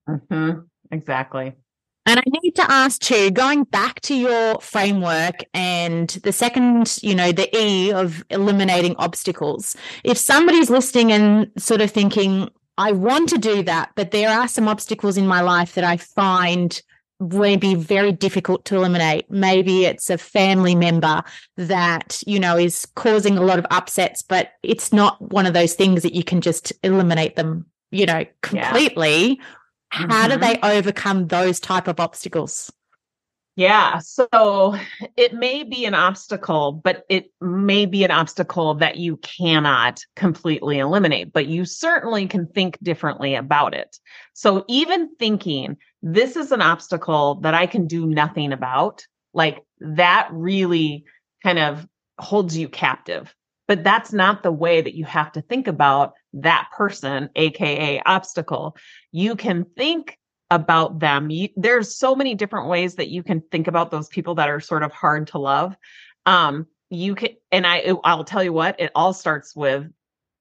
[0.09, 0.61] Mm-hmm.
[0.91, 1.53] Exactly.
[2.05, 7.15] And I need to ask too, going back to your framework and the second, you
[7.15, 9.77] know, the E of eliminating obstacles.
[10.05, 12.49] If somebody's listening and sort of thinking,
[12.79, 15.97] I want to do that, but there are some obstacles in my life that I
[15.97, 16.81] find
[17.21, 19.29] maybe very difficult to eliminate.
[19.29, 21.25] Maybe it's a family member
[21.57, 25.75] that, you know, is causing a lot of upsets, but it's not one of those
[25.75, 29.29] things that you can just eliminate them, you know, completely.
[29.29, 29.45] Yeah.
[29.89, 30.35] How mm-hmm.
[30.35, 32.71] do they overcome those type of obstacles?
[33.59, 33.99] Yeah.
[33.99, 34.77] So
[35.17, 40.79] it may be an obstacle, but it may be an obstacle that you cannot completely
[40.79, 43.99] eliminate, but you certainly can think differently about it.
[44.33, 49.05] So even thinking this is an obstacle that I can do nothing about,
[49.35, 51.05] like that really
[51.43, 51.85] kind of
[52.17, 53.35] holds you captive.
[53.67, 58.77] But that's not the way that you have to think about that person, AKA obstacle.
[59.11, 60.17] You can think
[60.51, 61.31] about them.
[61.31, 64.61] You, there's so many different ways that you can think about those people that are
[64.61, 65.77] sort of hard to love.
[66.27, 69.87] Um, you can, and I, I'll tell you what, it all starts with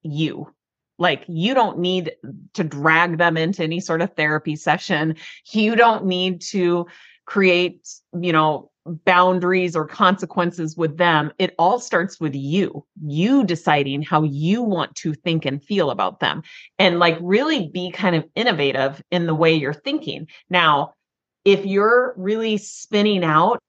[0.03, 0.53] you.
[0.97, 2.13] Like you don't need
[2.53, 5.15] to drag them into any sort of therapy session.
[5.51, 6.87] You don't need to
[7.25, 7.87] create,
[8.19, 8.71] you know,
[9.05, 14.95] boundaries or consequences with them, it all starts with you, you deciding how you want
[14.95, 16.43] to think and feel about them
[16.79, 20.27] and like really be kind of innovative in the way you're thinking.
[20.49, 20.93] Now,
[21.45, 23.63] if you're really spinning out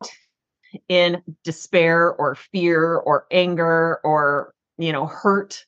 [0.88, 5.64] in despair or fear or anger or, you know, hurt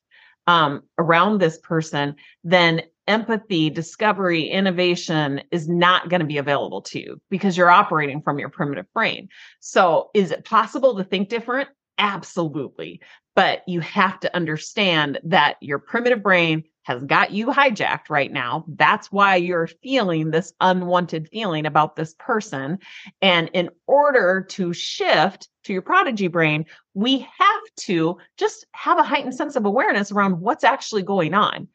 [0.47, 7.01] um, around this person, then empathy, discovery, innovation is not going to be available to
[7.01, 9.29] you because you're operating from your primitive brain.
[9.59, 11.69] So, is it possible to think different?
[11.99, 13.01] Absolutely.
[13.35, 18.65] But you have to understand that your primitive brain has got you hijacked right now.
[18.69, 22.79] That's why you're feeling this unwanted feeling about this person.
[23.21, 29.03] And in order to shift to your prodigy brain, we have to just have a
[29.03, 31.69] heightened sense of awareness around what's actually going on.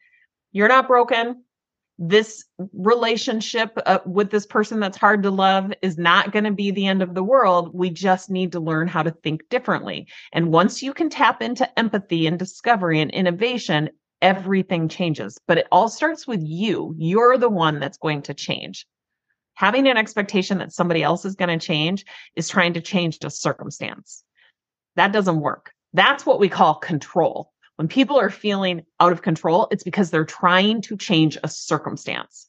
[0.52, 1.42] You're not broken.
[1.98, 2.44] This
[2.74, 6.86] relationship uh, with this person that's hard to love is not going to be the
[6.86, 7.70] end of the world.
[7.72, 10.06] We just need to learn how to think differently.
[10.32, 13.88] And once you can tap into empathy and discovery and innovation,
[14.20, 15.38] everything changes.
[15.46, 16.94] But it all starts with you.
[16.98, 18.86] You're the one that's going to change.
[19.54, 23.30] Having an expectation that somebody else is going to change is trying to change the
[23.30, 24.22] circumstance.
[24.96, 25.72] That doesn't work.
[25.94, 27.52] That's what we call control.
[27.76, 32.48] When people are feeling out of control, it's because they're trying to change a circumstance.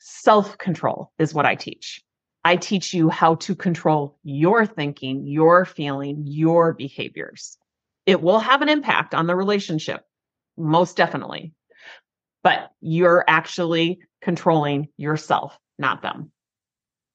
[0.00, 2.02] Self control is what I teach.
[2.44, 7.56] I teach you how to control your thinking, your feeling, your behaviors.
[8.04, 10.02] It will have an impact on the relationship,
[10.56, 11.52] most definitely.
[12.42, 16.32] But you're actually controlling yourself, not them.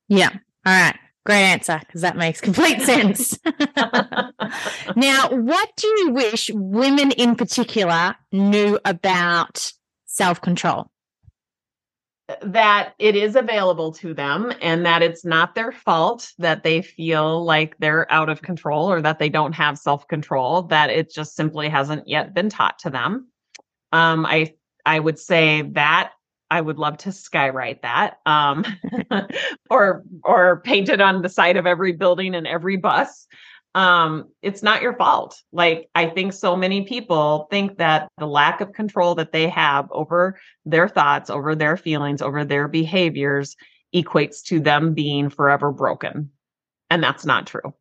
[0.08, 0.30] Yeah.
[0.66, 0.98] All right.
[1.28, 3.38] Great answer, because that makes complete sense.
[4.96, 9.74] now, what do you wish women in particular knew about
[10.06, 10.90] self control?
[12.42, 17.46] that it is available to them and that it's not their fault that they feel
[17.46, 21.70] like they're out of control or that they don't have self-control that it just simply
[21.70, 23.30] hasn't yet been taught to them
[23.94, 24.54] um, i
[24.86, 26.12] i would say that
[26.50, 28.66] i would love to skywrite that um,
[29.70, 33.28] or or paint it on the side of every building and every bus
[33.78, 35.40] um, it's not your fault.
[35.52, 39.88] Like, I think so many people think that the lack of control that they have
[39.92, 43.56] over their thoughts, over their feelings, over their behaviors
[43.94, 46.32] equates to them being forever broken.
[46.90, 47.72] And that's not true.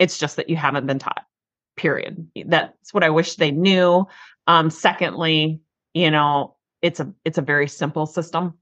[0.00, 1.24] It's just that you haven't been taught,
[1.76, 2.28] period.
[2.46, 4.06] That's what I wish they knew.
[4.48, 5.60] Um, secondly,
[5.94, 6.53] you know,
[6.84, 8.54] it's a it's a very simple system.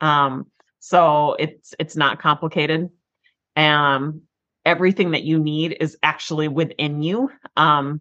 [0.00, 0.46] Um,
[0.80, 2.90] so it's it's not complicated.
[3.56, 4.22] Um,
[4.66, 7.30] everything that you need is actually within you.
[7.56, 8.00] Um,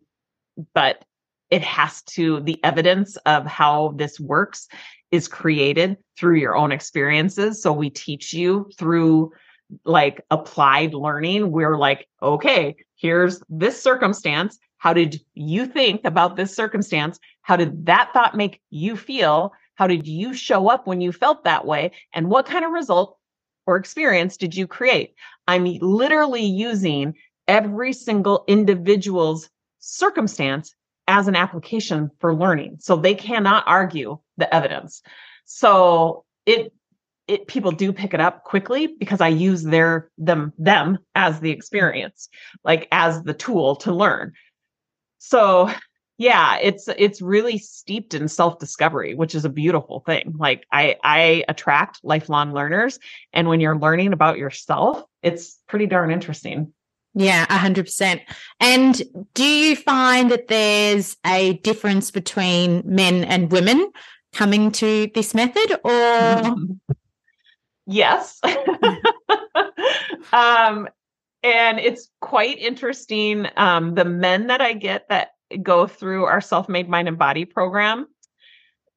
[0.74, 1.06] but
[1.50, 4.68] it has to, the evidence of how this works
[5.12, 7.62] is created through your own experiences.
[7.62, 9.32] So we teach you through
[9.86, 11.52] like applied learning.
[11.52, 14.58] We're like, okay, here's this circumstance.
[14.80, 17.20] How did you think about this circumstance?
[17.44, 19.54] How did that thought make you feel?
[19.78, 21.92] How did you show up when you felt that way?
[22.14, 23.18] And what kind of result
[23.66, 25.14] or experience did you create?
[25.48, 27.14] I'm literally using
[27.48, 29.50] every single individual's
[29.80, 30.76] circumstance
[31.08, 32.78] as an application for learning.
[32.80, 35.02] So they cannot argue the evidence.
[35.46, 36.74] So it
[37.28, 41.52] it people do pick it up quickly because I use their them them as the
[41.52, 42.30] experience,
[42.64, 44.34] like as the tool to learn.
[45.20, 45.70] So
[46.18, 50.34] yeah it's it's really steeped in self-discovery which is a beautiful thing.
[50.38, 53.00] Like i i attract lifelong learners
[53.34, 56.74] and when you're learning about yourself it's pretty darn interesting.
[57.14, 58.22] Yeah 100%
[58.60, 59.02] and
[59.34, 63.92] do you find that there's a difference between men and women
[64.34, 66.56] coming to this method or?
[67.90, 68.42] Yes.
[70.34, 70.90] Um
[71.44, 75.30] and it's quite interesting um the men that i get that
[75.62, 78.08] go through our self-made mind and body program,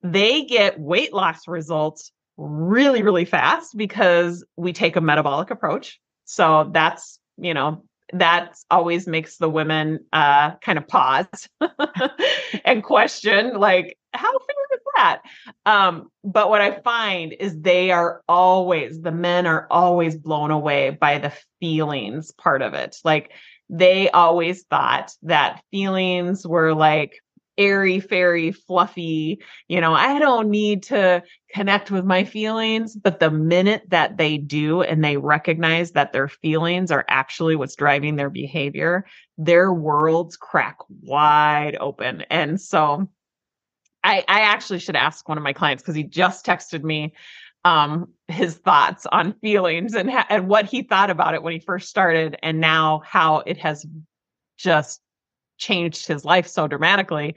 [0.02, 6.00] they get weight loss results really, really fast because we take a metabolic approach.
[6.24, 11.48] So that's, you know, that always makes the women uh, kind of pause
[12.64, 15.22] and question, like, how fair is that?
[15.66, 20.90] Um, but what I find is they are always, the men are always blown away
[20.90, 22.96] by the feelings part of it.
[23.04, 23.30] Like
[23.70, 27.22] they always thought that feelings were like
[27.56, 33.30] airy fairy fluffy you know i don't need to connect with my feelings but the
[33.30, 38.30] minute that they do and they recognize that their feelings are actually what's driving their
[38.30, 39.04] behavior
[39.36, 42.24] their worlds crack wide open.
[42.30, 43.08] And so
[44.04, 47.12] i i actually should ask one of my clients because he just texted me
[47.64, 51.58] um his thoughts on feelings and ha- and what he thought about it when he
[51.58, 53.84] first started and now how it has
[54.56, 55.00] just
[55.58, 57.34] changed his life so dramatically.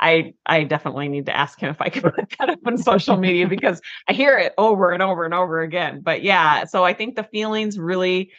[0.00, 3.16] I i definitely need to ask him if i could put that up on social
[3.16, 6.00] media because i hear it over and over and over again.
[6.02, 8.30] But yeah so i think the feelings really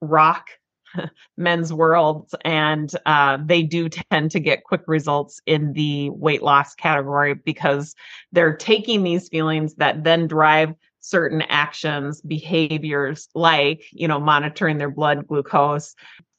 [0.00, 0.50] rock
[1.36, 6.74] men's worlds and uh, they do tend to get quick results in the weight loss
[6.74, 7.94] category because
[8.32, 14.90] they're taking these feelings that then drive certain actions behaviors like you know monitoring their
[14.90, 15.94] blood glucose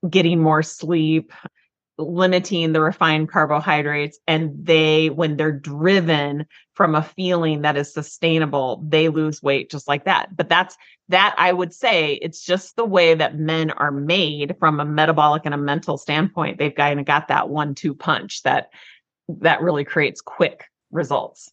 [0.10, 1.32] getting more sleep
[1.98, 6.46] limiting the refined carbohydrates and they when they're driven
[6.76, 10.78] from a feeling that is sustainable they lose weight just like that but that's
[11.10, 15.42] that i would say it's just the way that men are made from a metabolic
[15.46, 18.70] and a mental standpoint they've kind of got that one two punch that
[19.28, 21.52] that really creates quick results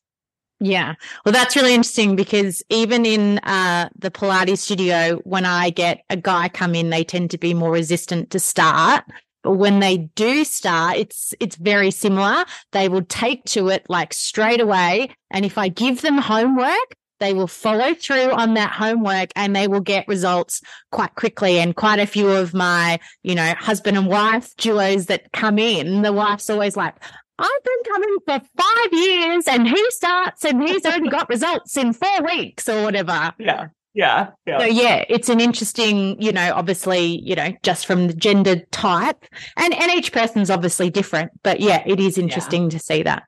[0.61, 0.95] yeah.
[1.25, 6.17] Well, that's really interesting because even in uh, the Pilates studio, when I get a
[6.17, 9.05] guy come in, they tend to be more resistant to start.
[9.45, 12.45] When they do start, it's it's very similar.
[12.73, 15.11] They will take to it like straight away.
[15.31, 19.69] And if I give them homework, they will follow through on that homework and they
[19.69, 21.59] will get results quite quickly.
[21.59, 26.03] And quite a few of my, you know, husband and wife duos that come in,
[26.03, 26.95] the wife's always like,
[27.39, 31.93] I've been coming for five years and he starts and he's only got results in
[31.93, 33.35] four weeks or whatever.
[33.39, 34.59] Yeah yeah, yeah.
[34.59, 39.25] So yeah, it's an interesting, you know, obviously, you know, just from the gender type,
[39.57, 42.69] and and each person's obviously different, but yeah, it is interesting yeah.
[42.71, 43.23] to see that.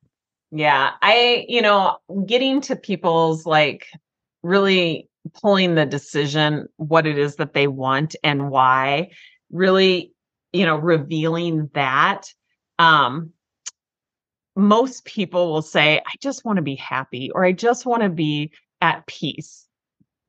[0.50, 3.86] Yeah, I, you know, getting to people's like
[4.42, 5.08] really
[5.40, 9.10] pulling the decision what it is that they want and why,
[9.52, 10.12] really,
[10.52, 12.32] you know, revealing that.
[12.78, 13.30] Um,
[14.56, 18.08] most people will say, I just want to be happy or I just want to
[18.08, 19.65] be at peace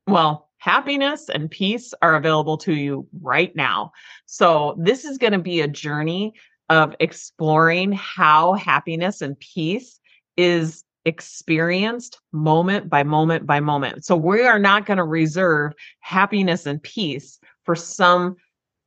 [0.08, 3.92] Well, happiness and peace are available to you right now.
[4.24, 6.32] So, this is going to be a journey
[6.70, 10.00] of exploring how happiness and peace
[10.38, 14.06] is experienced moment by moment by moment.
[14.06, 18.36] So, we are not going to reserve happiness and peace for some,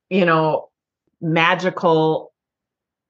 [0.09, 0.69] you know,
[1.22, 2.34] magical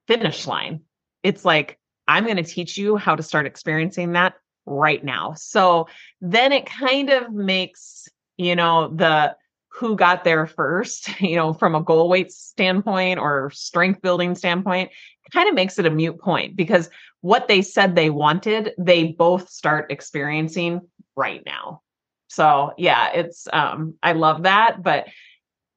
[0.07, 0.81] finish line.
[1.23, 4.33] It's like, I'm going to teach you how to start experiencing that
[4.65, 5.33] right now.
[5.35, 5.87] So
[6.21, 8.07] then it kind of makes,
[8.37, 9.35] you know, the
[9.69, 14.91] who got there first, you know, from a goal weight standpoint or strength building standpoint,
[15.31, 16.89] kind of makes it a mute point because
[17.21, 20.81] what they said they wanted, they both start experiencing
[21.15, 21.81] right now.
[22.27, 25.07] So, yeah, it's um I love that, but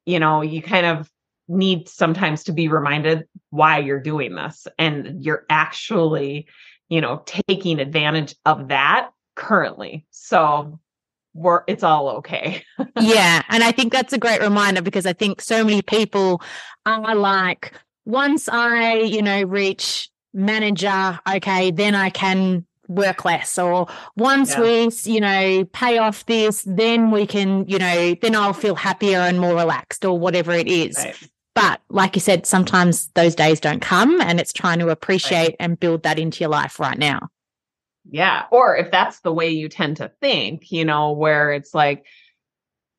[0.07, 1.11] you know, you kind of
[1.49, 6.47] need sometimes to be reminded why you're doing this and you're actually
[6.89, 10.07] you know, taking advantage of that currently.
[10.11, 10.79] So
[11.35, 12.65] we're it's all okay.
[13.01, 13.43] yeah.
[13.49, 16.41] And I think that's a great reminder because I think so many people
[16.87, 17.73] are like,
[18.05, 24.61] once I, you know, reach manager, okay, then I can work less or once yeah.
[24.61, 29.21] we you know pay off this then we can you know then i'll feel happier
[29.21, 31.31] and more relaxed or whatever it is right.
[31.55, 35.57] But like you said, sometimes those days don't come and it's trying to appreciate right.
[35.61, 37.29] and build that into your life right now.
[38.11, 38.45] Yeah.
[38.51, 42.05] Or if that's the way you tend to think, you know, where it's like,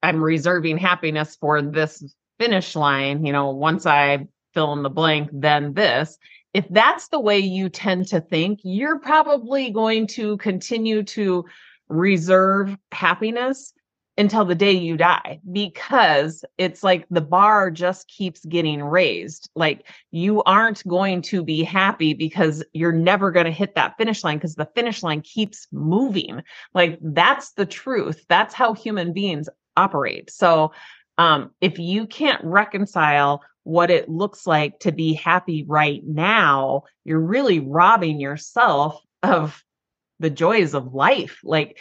[0.01, 2.03] I'm reserving happiness for this
[2.39, 6.17] finish line, you know, once I fill in the blank, then this.
[6.53, 11.45] If that's the way you tend to think, you're probably going to continue to
[11.89, 13.73] reserve happiness
[14.17, 19.49] until the day you die because it's like the bar just keeps getting raised.
[19.55, 24.23] Like you aren't going to be happy because you're never going to hit that finish
[24.23, 26.43] line because the finish line keeps moving.
[26.73, 28.23] Like that's the truth.
[28.29, 30.31] That's how human beings operate.
[30.31, 30.71] So
[31.17, 37.19] um, if you can't reconcile what it looks like to be happy right now, you're
[37.19, 39.61] really robbing yourself of
[40.19, 41.39] the joys of life.
[41.43, 41.79] Like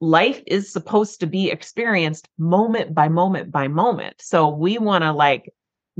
[0.00, 4.14] life is supposed to be experienced moment by moment by moment.
[4.20, 5.52] So we want to like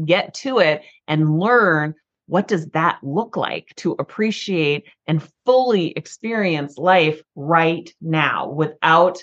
[0.05, 1.95] get to it and learn
[2.27, 9.19] what does that look like to appreciate and fully experience life right now without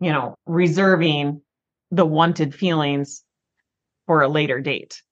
[0.00, 1.40] you know reserving
[1.90, 3.24] the wanted feelings
[4.06, 5.02] for a later date.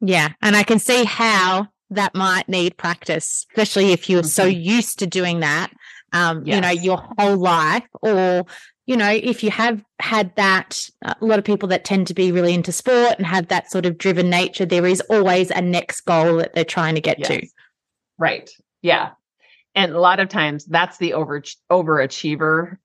[0.00, 4.28] Yeah, and I can see how that might need practice, especially if you're mm-hmm.
[4.28, 5.72] so used to doing that
[6.16, 6.54] um, yes.
[6.54, 8.44] you know, your whole life, or
[8.86, 12.30] you know, if you have had that, a lot of people that tend to be
[12.30, 16.02] really into sport and have that sort of driven nature, there is always a next
[16.02, 17.28] goal that they're trying to get yes.
[17.28, 17.46] to.
[18.16, 18.48] Right.
[18.82, 19.10] Yeah.
[19.74, 22.78] And a lot of times that's the over overachiever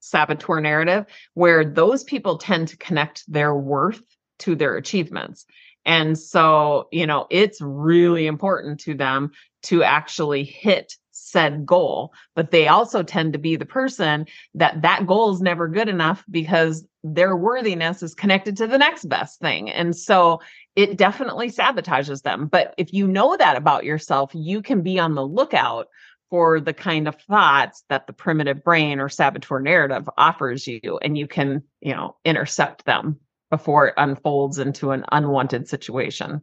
[0.00, 4.02] saboteur narrative where those people tend to connect their worth
[4.38, 5.44] to their achievements.
[5.84, 9.32] And so, you know, it's really important to them
[9.64, 10.94] to actually hit
[11.30, 15.68] said goal, but they also tend to be the person that that goal is never
[15.68, 19.70] good enough because their worthiness is connected to the next best thing.
[19.70, 20.40] And so
[20.76, 22.46] it definitely sabotages them.
[22.46, 25.88] But if you know that about yourself, you can be on the lookout
[26.30, 31.16] for the kind of thoughts that the primitive brain or saboteur narrative offers you and
[31.16, 33.18] you can, you know, intercept them
[33.50, 36.42] before it unfolds into an unwanted situation.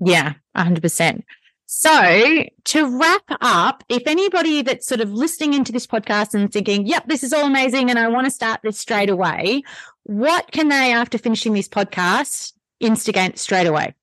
[0.00, 1.22] Yeah, 100%.
[1.66, 6.86] So, to wrap up, if anybody that's sort of listening into this podcast and thinking,
[6.86, 9.62] yep, this is all amazing and I want to start this straight away,
[10.02, 13.94] what can they, after finishing this podcast, instigate straight away?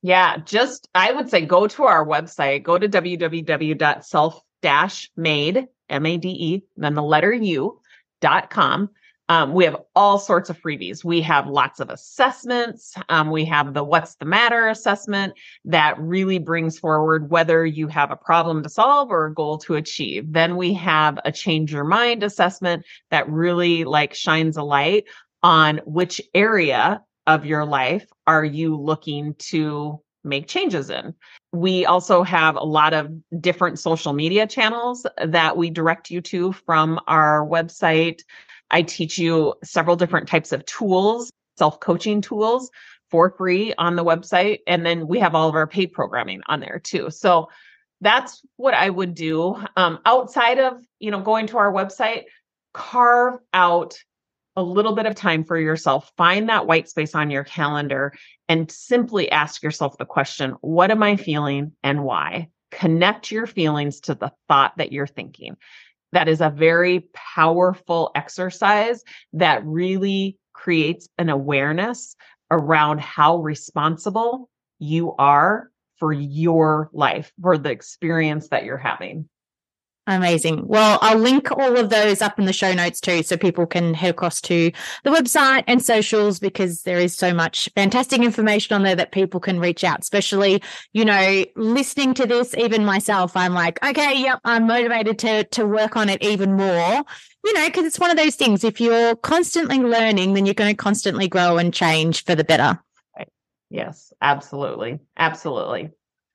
[0.00, 7.02] Yeah, just I would say go to our website, go to www.self-made, M-A-D-E, then the
[7.02, 7.80] letter U
[8.20, 8.90] dot com
[9.28, 11.04] um, we have all sorts of freebies.
[11.04, 12.94] We have lots of assessments.
[13.08, 15.34] Um, we have the What's the Matter assessment
[15.66, 19.74] that really brings forward whether you have a problem to solve or a goal to
[19.74, 20.32] achieve.
[20.32, 25.04] Then we have a Change Your Mind assessment that really like shines a light
[25.42, 31.14] on which area of your life are you looking to make changes in.
[31.52, 33.10] We also have a lot of
[33.40, 38.20] different social media channels that we direct you to from our website.
[38.70, 42.70] I teach you several different types of tools, self coaching tools
[43.10, 44.58] for free on the website.
[44.66, 47.10] And then we have all of our paid programming on there too.
[47.10, 47.48] So
[48.00, 49.56] that's what I would do.
[49.76, 52.24] Um, outside of, you know, going to our website,
[52.74, 53.96] carve out
[54.56, 56.12] a little bit of time for yourself.
[56.16, 58.12] Find that white space on your calendar
[58.48, 62.48] and simply ask yourself the question, what am I feeling and why?
[62.70, 65.56] Connect your feelings to the thought that you're thinking
[66.12, 69.02] that is a very powerful exercise
[69.32, 72.16] that really creates an awareness
[72.50, 74.48] around how responsible
[74.78, 79.28] you are for your life, for the experience that you're having.
[80.08, 80.66] Amazing.
[80.66, 83.92] Well, I'll link all of those up in the show notes too, so people can
[83.92, 84.72] head across to
[85.04, 89.38] the website and socials because there is so much fantastic information on there that people
[89.38, 90.00] can reach out.
[90.00, 90.62] Especially,
[90.94, 95.66] you know, listening to this, even myself, I'm like, okay, yep, I'm motivated to to
[95.66, 97.04] work on it even more.
[97.44, 98.64] You know, because it's one of those things.
[98.64, 102.82] If you're constantly learning, then you're going to constantly grow and change for the better.
[103.68, 105.90] Yes, absolutely, absolutely.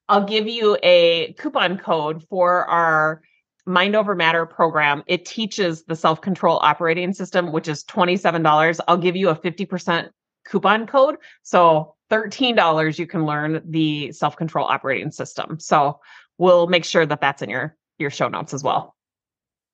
[0.07, 3.24] I'll give you a coupon code for our
[3.66, 8.80] Mind Over Matter program, it teaches the self control operating system, which is $27.
[8.88, 10.09] I'll give you a 50%
[10.45, 11.18] coupon code.
[11.43, 15.59] So $13, you can learn the self control operating system.
[15.59, 15.99] So
[16.38, 18.95] we'll make sure that that's in your, your show notes as well.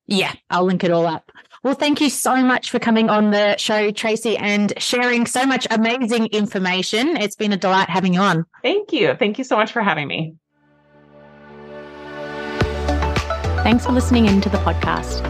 [0.08, 1.32] Yeah, I'll link it all up.
[1.64, 5.68] Well, thank you so much for coming on the show, Tracy, and sharing so much
[5.70, 7.16] amazing information.
[7.18, 8.46] It's been a delight having you on.
[8.64, 9.14] Thank you.
[9.14, 10.36] Thank you so much for having me.
[13.64, 15.24] Thanks for listening in to the podcast.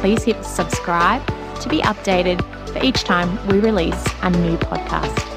[0.00, 1.24] Please hit subscribe
[1.60, 2.40] to be updated
[2.72, 5.31] for each time we release a new podcast.